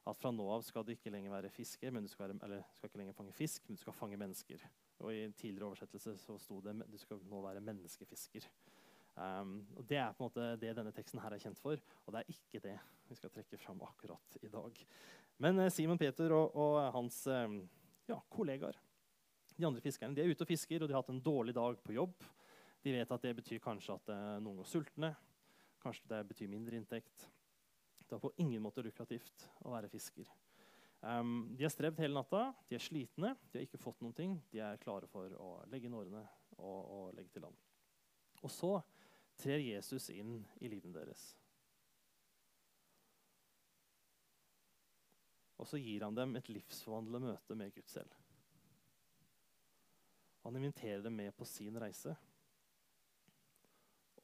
At 0.10 0.18
fra 0.18 0.32
nå 0.34 0.48
av 0.50 0.64
skal 0.66 0.86
du 0.86 0.96
ikke 0.96 1.12
lenger 1.14 1.34
være 1.34 1.52
fisker, 1.54 1.92
men 1.94 2.08
du 2.08 2.10
skal, 2.10 2.26
være, 2.26 2.40
eller, 2.48 2.64
skal 2.74 2.90
ikke 2.90 3.02
lenger 3.04 3.18
fange 3.18 3.36
fisk, 3.38 3.68
men 3.68 3.78
du 3.78 3.84
skal 3.84 3.94
fange 3.94 4.18
mennesker. 4.18 4.64
Og 5.02 5.14
I 5.14 5.28
tidligere 5.38 5.68
oversettelse 5.70 6.16
så 6.24 6.38
sto 6.42 6.58
det 6.66 6.74
du 6.90 6.98
skal 7.02 7.22
nå 7.30 7.42
være 7.46 7.62
menneskefisker. 7.68 8.48
Um, 9.12 9.60
og 9.76 9.86
Det 9.86 10.00
er 10.00 10.16
på 10.16 10.24
en 10.24 10.30
måte 10.30 10.48
det 10.58 10.72
denne 10.78 10.94
teksten 10.96 11.22
her 11.22 11.36
er 11.36 11.44
kjent 11.44 11.60
for, 11.60 11.78
og 12.06 12.16
det 12.16 12.22
er 12.22 12.34
ikke 12.34 12.64
det 12.64 12.78
vi 13.10 13.18
skal 13.20 13.34
trekke 13.34 13.60
fram 13.60 13.82
akkurat 13.86 14.38
i 14.42 14.50
dag. 14.50 14.82
Men 15.44 15.66
Simon 15.70 16.00
Peter 16.02 16.34
og, 16.34 16.56
og 16.56 16.80
hans 16.96 17.26
um, 17.28 17.60
ja, 18.12 18.20
kollegaer, 18.32 18.78
de 19.56 19.68
andre 19.68 19.84
fiskerne, 19.84 20.16
de 20.16 20.24
er 20.24 20.32
ute 20.32 20.46
og 20.46 20.50
fisker, 20.50 20.82
og 20.82 20.90
de 20.90 20.96
har 20.96 21.04
hatt 21.04 21.12
en 21.14 21.24
dårlig 21.24 21.56
dag 21.56 21.78
på 21.84 21.96
jobb. 21.96 22.24
De 22.82 22.94
vet 22.96 23.12
at 23.14 23.26
det 23.26 23.36
betyr 23.38 23.62
kanskje 23.62 23.98
at 23.98 24.12
uh, 24.14 24.38
noen 24.42 24.62
går 24.62 24.70
sultne. 24.70 25.12
Kanskje 25.82 26.10
det 26.10 26.22
betyr 26.32 26.50
mindre 26.50 26.80
inntekt. 26.80 27.28
Det 28.08 28.18
er 28.18 28.24
på 28.24 28.34
ingen 28.42 28.64
måte 28.64 28.84
lukrativt 28.86 29.46
å 29.66 29.74
være 29.74 29.90
fisker. 29.92 30.30
Um, 31.02 31.52
de 31.58 31.66
har 31.66 31.74
strevd 31.74 32.02
hele 32.02 32.14
natta, 32.14 32.52
de 32.70 32.78
er 32.78 32.84
slitne, 32.84 33.34
de 33.50 33.58
har 33.58 33.66
ikke 33.66 33.82
fått 33.82 34.02
noen 34.06 34.18
ting. 34.18 34.36
De 34.54 34.62
er 34.62 34.82
klare 34.82 35.10
for 35.10 35.34
å 35.38 35.52
legge 35.72 35.90
inn 35.90 35.98
årene 35.98 36.24
og, 36.58 36.82
og 36.82 37.06
legge 37.18 37.34
til 37.34 37.46
land. 37.46 37.58
Og 38.42 38.54
så 38.54 38.76
trer 39.42 39.64
Jesus 39.64 40.10
inn 40.14 40.42
i 40.62 40.70
livet 40.70 40.94
deres. 40.94 41.32
Og 45.62 45.70
så 45.70 45.78
gir 45.78 46.02
han 46.02 46.18
dem 46.18 46.36
et 46.40 46.50
livsforvandlende 46.50 47.36
møte 47.36 47.56
med 47.58 47.74
Gud 47.76 47.88
selv. 47.90 48.14
Han 50.42 50.58
inviterer 50.58 51.04
dem 51.06 51.14
med 51.14 51.32
på 51.38 51.46
sin 51.46 51.78
reise. 51.82 52.16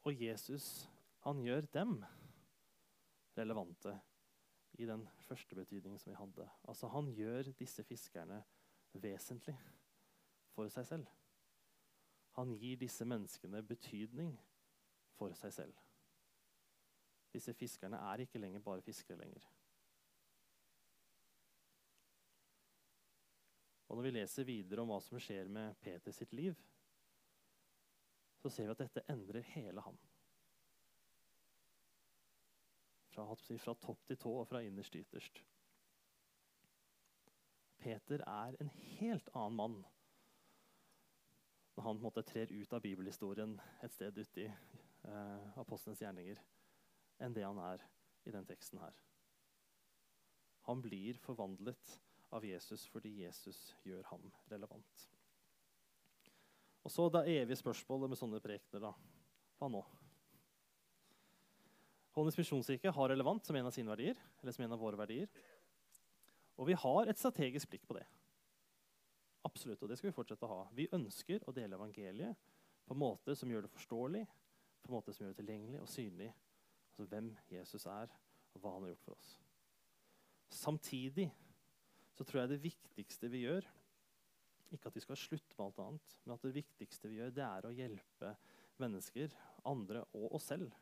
Og 0.02 0.21
Jesus, 0.21 0.88
han 1.21 1.43
gjør 1.45 1.67
dem 1.73 2.00
relevante 3.38 3.93
i 4.82 4.86
den 4.89 5.06
første 5.28 5.56
betydningen 5.56 6.00
som 6.00 6.12
vi 6.12 6.17
hadde. 6.17 6.50
Altså 6.67 6.88
Han 6.88 7.12
gjør 7.13 7.52
disse 7.60 7.84
fiskerne 7.84 8.43
vesentlig 8.93 9.58
for 10.56 10.69
seg 10.73 10.86
selv. 10.89 11.08
Han 12.38 12.56
gir 12.58 12.78
disse 12.82 13.06
menneskene 13.06 13.62
betydning 13.65 14.34
for 15.17 15.34
seg 15.38 15.54
selv. 15.54 15.78
Disse 17.34 17.54
fiskerne 17.54 17.97
er 18.10 18.26
ikke 18.26 18.41
lenger 18.41 18.63
bare 18.65 18.82
fiskere 18.82 19.17
lenger. 19.17 19.45
Og 23.88 23.95
Når 23.95 24.04
vi 24.04 24.13
leser 24.17 24.47
videre 24.47 24.84
om 24.84 24.91
hva 24.91 25.00
som 25.04 25.19
skjer 25.21 25.47
med 25.52 25.78
Peter 25.80 26.12
sitt 26.12 26.34
liv, 26.36 26.58
så 28.38 28.52
ser 28.52 28.67
vi 28.67 28.76
at 28.76 28.84
dette 28.84 29.06
endrer 29.12 29.45
hele 29.56 29.82
ham. 29.82 29.97
Fra, 33.12 33.26
fra 33.34 33.76
topp 33.82 34.04
til 34.06 34.19
tå 34.21 34.34
og 34.41 34.47
fra 34.50 34.62
innerst 34.62 34.93
til 34.93 35.08
ytterst. 35.08 35.39
Peter 37.82 38.21
er 38.28 38.58
en 38.62 38.69
helt 39.00 39.30
annen 39.34 39.58
mann 39.58 39.78
når 41.78 41.86
han 41.86 42.00
måte, 42.02 42.23
trer 42.26 42.50
ut 42.50 42.71
av 42.73 42.82
bibelhistorien 42.82 43.52
et 43.86 43.93
sted 43.93 44.15
uti 44.17 44.47
eh, 44.47 45.58
apostelens 45.62 46.00
gjerninger, 46.02 46.39
enn 47.21 47.36
det 47.38 47.43
han 47.45 47.60
er 47.62 47.84
i 48.26 48.34
den 48.34 48.47
teksten 48.50 48.82
her. 48.82 48.95
Han 50.65 50.82
blir 50.82 51.19
forvandlet 51.21 51.91
av 52.35 52.45
Jesus 52.45 52.85
fordi 52.91 53.11
Jesus 53.23 53.59
gjør 53.87 54.03
ham 54.11 54.25
relevant. 54.51 55.05
Og 56.87 56.91
så 56.91 57.07
det 57.11 57.27
evige 57.33 57.59
spørsmålet 57.59 58.11
med 58.11 58.19
sånne 58.19 58.39
prekener, 58.43 58.83
da. 58.87 58.93
Hva 59.59 59.69
nå? 59.71 59.81
Håndens 62.15 62.37
misjonskirke 62.39 62.93
har 62.95 63.11
relevant 63.11 63.45
som 63.45 63.57
en 63.59 63.67
av 63.69 63.73
sine 63.75 63.91
verdier, 63.91 64.19
eller 64.41 64.55
som 64.55 64.63
en 64.65 64.73
av 64.73 64.81
våre 64.81 64.99
verdier. 64.99 65.27
Og 66.57 66.69
vi 66.69 66.77
har 66.79 67.09
et 67.09 67.19
strategisk 67.19 67.69
blikk 67.69 67.83
på 67.89 67.97
det. 67.99 68.05
Absolutt, 69.45 69.83
og 69.83 69.91
det 69.91 69.99
skal 69.99 70.09
vi 70.09 70.15
fortsette 70.15 70.47
å 70.47 70.51
ha. 70.51 70.61
Vi 70.75 70.87
ønsker 70.95 71.43
å 71.45 71.53
dele 71.55 71.77
evangeliet 71.77 72.39
på 72.87 72.95
en 72.95 73.01
måte 73.03 73.35
som 73.37 73.51
gjør 73.51 73.67
det 73.67 73.73
forståelig, 73.73 74.23
på 74.81 74.89
en 74.89 74.95
måte 74.95 75.13
som 75.13 75.25
gjør 75.25 75.35
det 75.35 75.41
tilgjengelig 75.41 75.81
og 75.83 75.91
synlig. 75.91 76.31
Altså 76.87 77.05
hvem 77.11 77.29
Jesus 77.51 77.85
er, 77.91 78.15
og 78.55 78.63
hva 78.63 78.73
han 78.73 78.87
har 78.87 78.95
gjort 78.95 79.05
for 79.05 79.17
oss. 79.19 79.35
Samtidig 80.55 81.27
så 82.17 82.25
tror 82.25 82.41
jeg 82.43 82.56
det 82.56 82.63
viktigste 82.63 83.30
vi 83.30 83.43
gjør, 83.45 83.65
ikke 84.73 84.89
at 84.89 84.97
vi 84.97 85.03
skal 85.03 85.19
slutte 85.19 85.56
med 85.56 85.67
alt 85.67 85.82
annet, 85.84 86.15
men 86.25 86.34
at 86.36 86.45
det 86.47 86.56
viktigste 86.56 87.12
vi 87.12 87.19
gjør, 87.19 87.34
det 87.36 87.43
er 87.45 87.67
å 87.67 87.73
hjelpe 87.77 88.32
mennesker, 88.82 89.36
andre 89.69 90.01
og 90.17 90.38
oss 90.39 90.49
selv, 90.51 90.73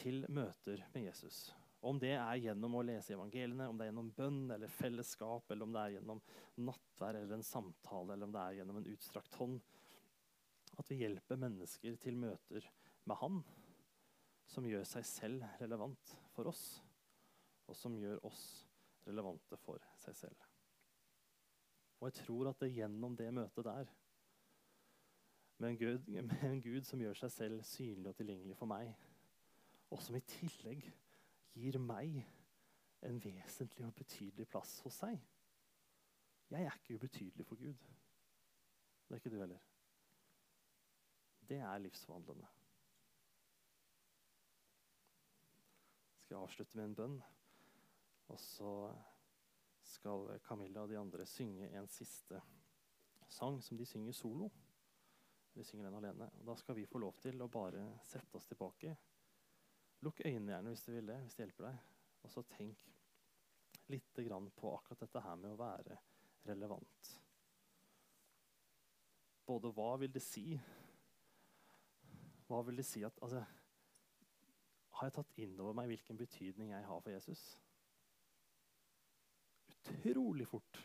til 0.00 0.24
møter 0.32 0.80
med 0.94 1.10
Jesus. 1.10 1.50
Om 1.84 2.00
det 2.00 2.14
er 2.14 2.40
gjennom 2.40 2.76
å 2.76 2.84
lese 2.84 3.14
evangeliene, 3.16 3.68
om 3.68 3.76
det 3.76 3.86
er 3.86 3.90
gjennom 3.90 4.10
bønn 4.16 4.40
eller 4.54 4.72
fellesskap, 4.72 5.52
eller 5.52 5.68
om 5.68 5.76
det 5.76 5.82
er 5.82 5.94
gjennom 5.98 6.22
nattvær 6.64 7.20
eller 7.20 7.36
en 7.36 7.46
samtale, 7.46 8.14
eller 8.14 8.28
om 8.28 8.34
det 8.34 8.42
er 8.42 8.58
gjennom 8.60 8.80
en 8.80 8.90
utstrakt 8.94 9.36
hånd. 9.40 9.60
At 10.80 10.88
vi 10.88 11.02
hjelper 11.02 11.40
mennesker 11.40 12.00
til 12.00 12.16
møter 12.20 12.64
med 13.08 13.20
Han, 13.20 13.40
som 14.50 14.66
gjør 14.66 14.88
seg 14.88 15.06
selv 15.06 15.46
relevant 15.60 16.16
for 16.34 16.48
oss, 16.50 16.64
og 17.68 17.76
som 17.78 17.94
gjør 17.96 18.24
oss 18.26 18.40
relevante 18.40 18.69
for 19.04 19.78
seg 19.96 20.16
selv. 20.16 20.46
Og 22.00 22.08
jeg 22.08 22.14
tror 22.24 22.48
at 22.48 22.60
det 22.60 22.72
gjennom 22.72 23.16
det 23.16 23.34
møtet 23.34 23.64
der, 23.64 23.86
med 25.60 25.70
en, 25.70 25.78
Gud, 25.78 25.98
med 26.22 26.42
en 26.42 26.62
Gud 26.62 26.84
som 26.88 27.00
gjør 27.00 27.18
seg 27.20 27.30
selv 27.30 27.62
synlig 27.62 28.08
og 28.08 28.16
tilgjengelig 28.16 28.56
for 28.56 28.70
meg, 28.70 28.94
og 29.90 30.00
som 30.02 30.16
i 30.16 30.22
tillegg 30.24 30.86
gir 31.52 31.76
meg 31.82 32.22
en 33.04 33.18
vesentlig 33.24 33.84
og 33.86 33.94
betydelig 33.94 34.46
plass 34.48 34.78
hos 34.84 35.02
seg 35.02 35.18
Jeg 36.50 36.64
er 36.66 36.78
ikke 36.78 36.94
ubetydelig 36.94 37.46
for 37.46 37.56
Gud. 37.56 37.74
Det 39.06 39.14
er 39.14 39.20
ikke 39.20 39.30
du 39.30 39.40
heller. 39.40 39.60
Det 41.48 41.58
er 41.58 41.78
livsforvandlende. 41.78 42.46
Skal 46.18 46.34
jeg 46.34 46.42
avslutte 46.42 46.76
med 46.76 46.84
en 46.84 46.94
bønn? 46.94 47.22
Og 48.30 48.40
så 48.40 48.72
skal 49.90 50.38
Camilla 50.46 50.84
og 50.84 50.90
de 50.90 50.98
andre 50.98 51.26
synge 51.26 51.70
en 51.76 51.88
siste 51.90 52.40
sang 53.30 53.60
som 53.62 53.78
de 53.78 53.86
synger 53.86 54.14
solo. 54.16 54.50
De 55.54 55.64
synger 55.64 55.90
den 55.90 55.98
alene. 55.98 56.30
Og 56.40 56.46
da 56.46 56.56
skal 56.56 56.76
vi 56.78 56.86
få 56.86 56.98
lov 57.02 57.18
til 57.22 57.42
å 57.42 57.50
bare 57.50 57.82
sette 58.06 58.38
oss 58.38 58.46
tilbake. 58.50 58.94
Lukk 60.06 60.22
øynene 60.24 60.54
gjerne 60.54 60.74
hvis 60.74 60.84
du 60.86 60.92
vil 60.94 61.10
det, 61.10 61.18
hvis 61.24 61.36
det 61.36 61.44
hjelper 61.44 61.66
deg. 61.68 61.80
Og 62.22 62.32
så 62.32 62.44
tenk 62.54 62.86
litt 63.90 64.12
på 64.14 64.74
akkurat 64.74 65.00
dette 65.00 65.20
her 65.24 65.36
med 65.36 65.50
å 65.50 65.58
være 65.58 65.96
relevant. 66.46 67.10
Både 69.46 69.72
hva 69.74 69.96
vil 69.98 70.12
det 70.14 70.22
si 70.22 70.54
Hva 72.46 72.60
vil 72.66 72.78
det 72.78 72.84
si 72.86 73.02
at 73.06 73.16
altså, 73.22 73.42
Har 74.94 75.08
jeg 75.08 75.14
tatt 75.16 75.38
inn 75.42 75.56
over 75.58 75.74
meg 75.74 75.90
hvilken 75.90 76.18
betydning 76.18 76.70
jeg 76.70 76.86
har 76.86 77.02
for 77.02 77.10
Jesus? 77.10 77.42
Utrolig 79.80 80.48
fort, 80.48 80.80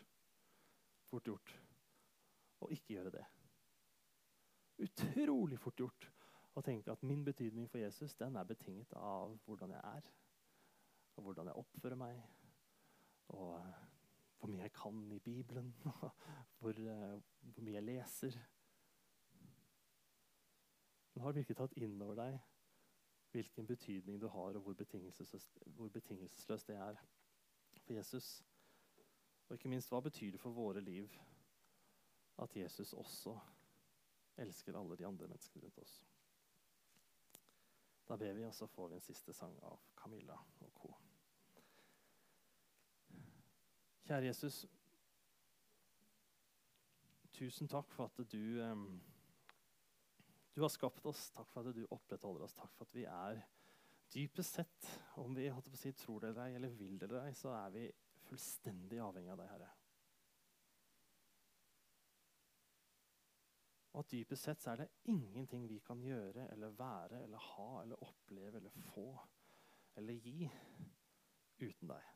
fort 1.10 1.28
gjort 1.28 1.52
å 2.64 2.70
ikke 2.72 2.96
gjøre 2.96 3.12
det. 3.18 3.24
Utrolig 4.86 5.58
fort 5.60 5.80
gjort 5.80 6.08
å 6.56 6.62
tenke 6.64 6.92
at 6.92 7.04
min 7.04 7.24
betydning 7.24 7.68
for 7.68 7.80
Jesus 7.80 8.16
den 8.16 8.36
er 8.36 8.48
betinget 8.48 8.92
av 8.96 9.36
hvordan 9.44 9.74
jeg 9.76 9.82
er, 9.84 10.08
og 11.16 11.28
hvordan 11.28 11.50
jeg 11.50 11.60
oppfører 11.62 12.00
meg, 12.00 12.22
og 13.36 13.54
uh, 13.60 13.84
hvor 14.38 14.52
mye 14.52 14.64
jeg 14.64 14.74
kan 14.76 15.00
i 15.12 15.20
Bibelen, 15.20 15.72
hvor, 16.60 16.72
uh, 16.80 17.16
hvor 17.52 17.64
mye 17.64 17.78
jeg 17.78 17.88
leser. 17.88 18.38
Men 21.14 21.24
har 21.24 21.36
virkelig 21.36 21.56
tatt 21.56 21.76
inn 21.80 21.96
over 22.04 22.20
deg 22.20 22.38
hvilken 23.36 23.66
betydning 23.68 24.20
du 24.20 24.28
har, 24.32 24.56
og 24.56 24.62
hvor 24.64 24.76
betingelsesløst, 24.76 25.58
hvor 25.76 25.88
betingelsesløst 25.92 26.68
det 26.68 26.76
er 26.80 27.00
for 27.84 27.92
Jesus? 27.92 28.44
Og 29.48 29.54
ikke 29.54 29.70
minst, 29.70 29.90
hva 29.92 30.00
betyr 30.02 30.34
det 30.34 30.40
for 30.42 30.54
våre 30.54 30.80
liv 30.80 31.12
at 32.42 32.56
Jesus 32.56 32.92
også 32.92 33.36
elsker 34.42 34.76
alle 34.76 34.96
de 34.98 35.06
andre 35.06 35.28
menneskene 35.30 35.64
rundt 35.64 35.78
oss? 35.78 36.00
Da 38.08 38.16
ber 38.16 38.32
vi, 38.32 38.44
og 38.46 38.54
så 38.54 38.66
får 38.66 38.88
vi 38.88 38.94
en 38.94 39.06
siste 39.06 39.34
sang 39.34 39.54
av 39.66 39.78
Camilla 39.98 40.38
og 40.60 40.72
co. 40.74 40.92
Kjære 44.06 44.28
Jesus. 44.28 44.66
Tusen 47.34 47.68
takk 47.68 47.90
for 47.90 48.06
at 48.06 48.32
du, 48.32 48.62
um, 48.62 48.86
du 50.54 50.60
har 50.62 50.70
skapt 50.70 51.06
oss. 51.06 51.30
Takk 51.34 51.50
for 51.50 51.66
at 51.66 51.74
du 51.74 51.86
opprettholder 51.90 52.46
oss. 52.46 52.54
Takk 52.54 52.70
for 52.78 52.86
at 52.86 52.94
vi 52.94 53.04
er 53.10 53.42
dypest 54.14 54.60
sett, 54.60 54.86
om 55.18 55.34
vi 55.34 55.50
si, 55.74 55.92
tror 55.92 56.20
det 56.20 56.30
eller 56.30 56.46
ei, 56.46 56.54
eller 56.54 56.68
vil 56.78 56.98
det 57.00 57.08
eller 57.08 57.26
ei, 57.26 57.34
så 57.34 57.50
er 57.58 57.70
vi 57.74 57.88
fullstendig 58.28 59.00
avhengig 59.02 59.32
av 59.32 59.40
deg, 59.40 59.50
Herre. 59.54 59.72
Og 63.96 64.02
at 64.02 64.10
dypest 64.12 64.44
sett 64.44 64.60
så 64.60 64.74
er 64.74 64.82
det 64.82 64.90
ingenting 65.08 65.62
vi 65.70 65.78
kan 65.80 66.02
gjøre 66.04 66.50
eller 66.52 66.74
være 66.76 67.22
eller 67.24 67.48
ha 67.54 67.70
eller 67.82 68.02
oppleve 68.04 68.60
eller 68.60 68.74
få 68.90 69.08
eller 69.96 70.18
gi 70.20 70.50
uten 71.62 71.88
deg. 71.88 72.10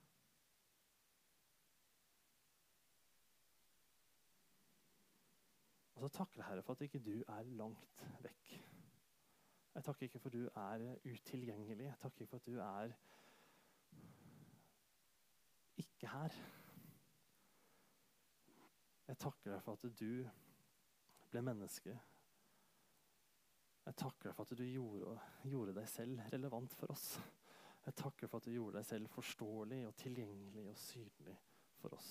Og 5.95 6.05
så 6.05 6.13
takker 6.19 6.41
jeg 6.41 6.49
Herre 6.49 6.63
for 6.65 6.77
at 6.77 6.85
ikke 6.85 7.01
du 7.05 7.17
er 7.29 7.49
langt 7.57 8.05
vekk. 8.25 8.53
Jeg 9.75 9.85
takker 9.85 10.07
ikke 10.07 10.19
for 10.19 10.29
at 10.29 10.37
du 10.37 10.47
er 10.61 10.85
utilgjengelig. 11.05 11.85
Jeg 11.85 11.99
takker 12.01 12.21
ikke 12.21 12.31
for 12.31 12.37
at 12.41 12.47
du 12.47 12.61
er 12.61 12.95
ikke 16.01 16.13
her. 16.17 16.37
Jeg 19.11 19.19
takker 19.21 19.53
deg 19.53 19.61
for 19.65 19.77
at 19.77 19.99
du 20.01 20.13
ble 21.29 21.43
menneske. 21.45 21.93
Jeg 23.85 23.99
takker 24.01 24.31
deg 24.31 24.37
for 24.39 24.47
at 24.47 24.57
du 24.57 24.65
gjorde, 24.65 25.19
gjorde, 25.45 25.75
deg 25.77 25.91
selv 25.93 26.23
relevant 26.33 26.77
for 26.79 26.95
oss. 26.95 27.05
Jeg 27.85 27.97
takker 28.01 28.31
for 28.31 28.41
at 28.41 28.49
du 28.49 28.55
gjorde 28.55 28.79
deg 28.79 28.89
selv 28.89 29.13
forståelig 29.13 29.83
og 29.91 29.95
tilgjengelig 30.01 30.67
og 30.73 30.81
synlig 30.81 31.37
for 31.83 31.99
oss. 31.99 32.11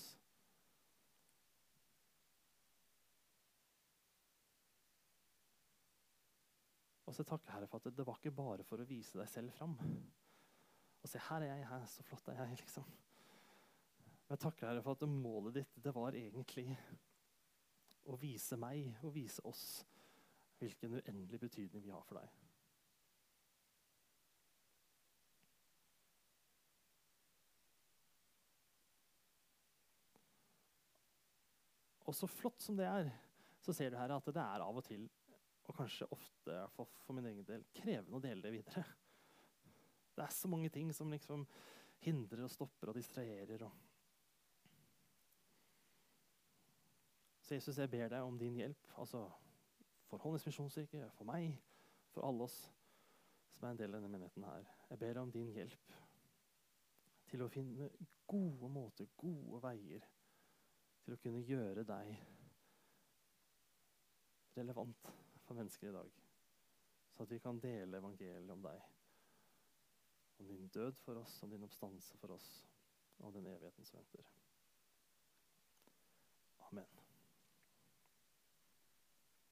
Og 7.10 7.16
så 7.16 7.26
takker 7.26 7.56
Herre 7.56 7.66
for 7.66 7.82
at 7.82 7.90
det 7.96 8.06
var 8.06 8.22
ikke 8.22 8.38
bare 8.38 8.62
for 8.62 8.78
å 8.78 8.86
vise 8.86 9.18
deg 9.18 9.26
selv 9.26 9.50
fram. 9.56 9.74
Og 11.00 11.08
se, 11.10 11.18
her 11.26 11.42
er 11.42 11.56
jeg, 11.56 11.70
her, 11.72 11.86
så 11.90 12.06
flott 12.06 12.28
er 12.30 12.44
jeg, 12.44 12.60
liksom. 12.62 13.00
Jeg 14.30 14.38
takker 14.38 14.68
Herre 14.68 14.82
for 14.84 14.94
at 14.94 15.08
målet 15.10 15.56
ditt 15.58 15.78
det 15.82 15.90
var 15.90 16.14
egentlig 16.14 16.68
å 18.06 18.14
vise 18.20 18.54
meg 18.60 19.00
og 19.02 19.16
vise 19.16 19.42
oss 19.46 19.64
hvilken 20.60 21.00
uendelig 21.00 21.40
betydning 21.42 21.82
vi 21.82 21.90
har 21.90 22.04
for 22.06 22.20
deg. 22.20 22.36
Og 32.06 32.14
så 32.14 32.30
flott 32.30 32.62
som 32.62 32.78
det 32.78 32.86
er, 32.86 33.10
så 33.62 33.74
ser 33.74 33.90
du 33.90 33.98
her 33.98 34.14
at 34.14 34.30
det 34.30 34.42
er 34.42 34.62
av 34.62 34.78
og 34.78 34.86
til, 34.86 35.10
og 35.66 35.76
kanskje 35.82 36.10
ofte 36.14 36.62
for, 36.74 36.90
for 37.02 37.18
min 37.18 37.26
egen 37.30 37.46
del, 37.46 37.66
krevende 37.74 38.18
å 38.18 38.22
dele 38.22 38.46
det 38.46 38.56
videre. 38.60 38.86
Det 40.14 40.22
er 40.22 40.34
så 40.34 40.50
mange 40.50 40.70
ting 40.74 40.94
som 40.94 41.10
liksom 41.10 41.46
hindrer 42.06 42.46
og 42.46 42.50
stopper 42.50 42.90
og 42.90 42.98
distraherer. 42.98 43.62
og 43.66 43.89
Så 47.50 47.54
Jesus, 47.54 47.78
jeg 47.78 47.90
ber 47.90 48.08
deg 48.08 48.22
om 48.22 48.38
din 48.38 48.54
hjelp. 48.54 48.88
altså 48.98 49.30
For 50.06 50.16
Håndens 50.16 50.46
misjonskirke, 50.46 51.10
for 51.10 51.24
meg, 51.24 51.56
for 52.14 52.22
alle 52.22 52.44
oss 52.46 52.58
som 53.56 53.66
er 53.66 53.72
en 53.72 53.80
del 53.80 53.90
av 53.90 53.96
denne 53.98 54.10
menigheten 54.12 54.44
her. 54.46 54.68
Jeg 54.90 54.98
ber 54.98 55.16
deg 55.16 55.18
om 55.22 55.32
din 55.34 55.50
hjelp 55.50 55.96
til 57.32 57.42
å 57.42 57.48
finne 57.50 57.88
gode 58.30 58.70
måter, 58.70 59.10
gode 59.18 59.58
veier, 59.66 60.06
til 61.02 61.16
å 61.16 61.18
kunne 61.24 61.42
gjøre 61.42 61.82
deg 61.90 62.14
relevant 64.60 65.10
for 65.42 65.58
mennesker 65.58 65.90
i 65.90 65.98
dag. 65.98 66.22
Så 67.10 67.26
at 67.26 67.34
vi 67.34 67.42
kan 67.42 67.58
dele 67.58 67.98
evangeliet 67.98 68.54
om 68.54 68.62
deg. 68.62 68.88
Om 70.38 70.54
din 70.54 70.70
død 70.70 71.02
for 71.02 71.24
oss, 71.26 71.42
om 71.42 71.50
din 71.50 71.66
oppstandelse 71.66 72.22
for 72.22 72.38
oss, 72.38 72.50
og 73.18 73.34
den 73.34 73.50
evigheten 73.50 73.90
som 73.90 73.98
venter. 73.98 74.34
Amen. 76.70 76.99